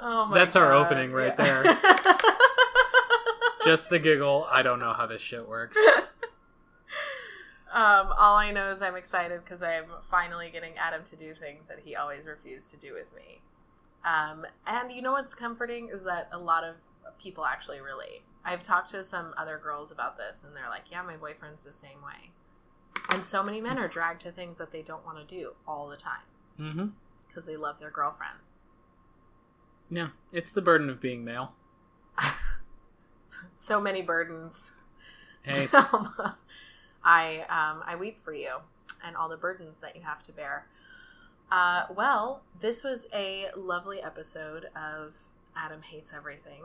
oh 0.00 0.26
my 0.26 0.38
That's 0.38 0.54
our 0.56 0.70
God. 0.72 0.86
opening 0.86 1.12
right 1.12 1.34
Yeah. 1.38 1.62
there. 1.62 1.78
Just 3.66 3.90
the 3.90 3.98
giggle. 3.98 4.46
I 4.50 4.62
don't 4.62 4.78
know 4.78 4.92
how 4.94 5.06
this 5.06 5.20
shit 5.20 5.46
works. 5.48 5.76
Um, 7.72 8.10
all 8.16 8.36
I 8.36 8.52
know 8.52 8.70
is 8.70 8.80
I'm 8.80 8.96
excited 8.96 9.44
because 9.44 9.62
I'm 9.62 9.84
finally 10.10 10.48
getting 10.50 10.78
Adam 10.78 11.02
to 11.10 11.16
do 11.16 11.34
things 11.34 11.68
that 11.68 11.78
he 11.84 11.94
always 11.94 12.26
refused 12.26 12.70
to 12.70 12.78
do 12.78 12.94
with 12.94 13.14
me. 13.14 13.42
Um, 14.02 14.46
and 14.66 14.90
you 14.90 15.02
know 15.02 15.12
what's 15.12 15.34
comforting 15.34 15.90
is 15.92 16.02
that 16.04 16.30
a 16.32 16.38
lot 16.38 16.64
of 16.64 16.76
people 17.20 17.44
actually 17.44 17.80
relate. 17.80 18.22
I've 18.46 18.62
talked 18.62 18.88
to 18.92 19.04
some 19.04 19.34
other 19.36 19.60
girls 19.62 19.90
about 19.92 20.16
this, 20.16 20.40
and 20.42 20.56
they're 20.56 20.70
like, 20.70 20.84
"Yeah, 20.90 21.02
my 21.02 21.16
boyfriend's 21.18 21.64
the 21.64 21.72
same 21.72 22.00
way." 22.02 22.30
And 23.10 23.22
so 23.22 23.42
many 23.42 23.60
men 23.60 23.76
are 23.78 23.88
dragged 23.88 24.22
to 24.22 24.32
things 24.32 24.56
that 24.56 24.70
they 24.72 24.80
don't 24.80 25.04
want 25.04 25.18
to 25.18 25.24
do 25.36 25.52
all 25.68 25.86
the 25.88 25.96
time 25.98 26.22
Mm-hmm. 26.58 26.86
because 27.28 27.44
they 27.44 27.56
love 27.58 27.78
their 27.78 27.90
girlfriend. 27.90 28.38
Yeah, 29.90 30.08
it's 30.32 30.52
the 30.52 30.62
burden 30.62 30.88
of 30.88 30.98
being 30.98 31.24
male. 31.26 31.52
so 33.56 33.80
many 33.80 34.02
burdens. 34.02 34.70
Hey, 35.42 35.68
I 37.04 37.38
um, 37.48 37.82
I 37.86 37.96
weep 37.98 38.20
for 38.20 38.32
you 38.32 38.56
and 39.04 39.16
all 39.16 39.28
the 39.28 39.36
burdens 39.36 39.78
that 39.80 39.96
you 39.96 40.02
have 40.02 40.22
to 40.24 40.32
bear. 40.32 40.66
Uh, 41.50 41.84
well, 41.96 42.42
this 42.60 42.82
was 42.84 43.08
a 43.14 43.46
lovely 43.56 44.02
episode 44.02 44.66
of 44.76 45.14
Adam 45.56 45.82
Hates 45.82 46.12
Everything. 46.12 46.62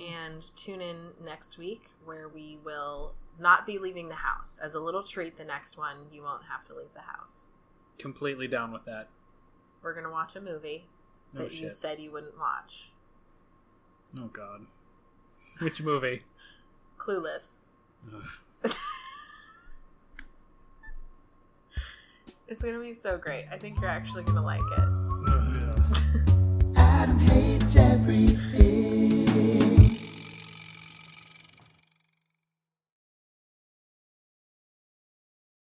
And 0.00 0.50
tune 0.56 0.80
in 0.80 1.10
next 1.22 1.58
week 1.58 1.90
where 2.06 2.26
we 2.28 2.58
will 2.64 3.14
not 3.38 3.66
be 3.66 3.78
leaving 3.78 4.08
the 4.08 4.14
house. 4.14 4.58
As 4.62 4.74
a 4.74 4.80
little 4.80 5.02
treat, 5.02 5.36
the 5.36 5.44
next 5.44 5.76
one, 5.76 5.96
you 6.10 6.22
won't 6.22 6.44
have 6.50 6.64
to 6.66 6.74
leave 6.74 6.94
the 6.94 7.02
house. 7.02 7.48
completely 7.98 8.48
down 8.48 8.72
with 8.72 8.86
that. 8.86 9.08
We're 9.82 9.92
going 9.92 10.06
to 10.06 10.10
watch 10.10 10.36
a 10.36 10.40
movie 10.40 10.86
Oh 11.36 11.40
that 11.40 11.52
you 11.52 11.68
said 11.68 12.00
you 12.00 12.10
wouldn't 12.10 12.38
watch 12.38 12.90
Oh 14.18 14.28
god. 14.32 14.66
Which 15.60 15.82
movie? 15.82 16.22
Clueless. 16.98 17.58
It's 22.48 22.62
going 22.62 22.74
to 22.74 22.80
be 22.80 22.94
so 22.94 23.16
great. 23.16 23.46
I 23.52 23.56
think 23.56 23.80
you're 23.80 23.88
actually 23.88 24.24
going 24.24 24.36
to 24.36 24.42
like 24.42 24.60
it. 24.76 24.88
Adam 26.76 27.20
hates 27.20 27.76
everything. 27.76 29.29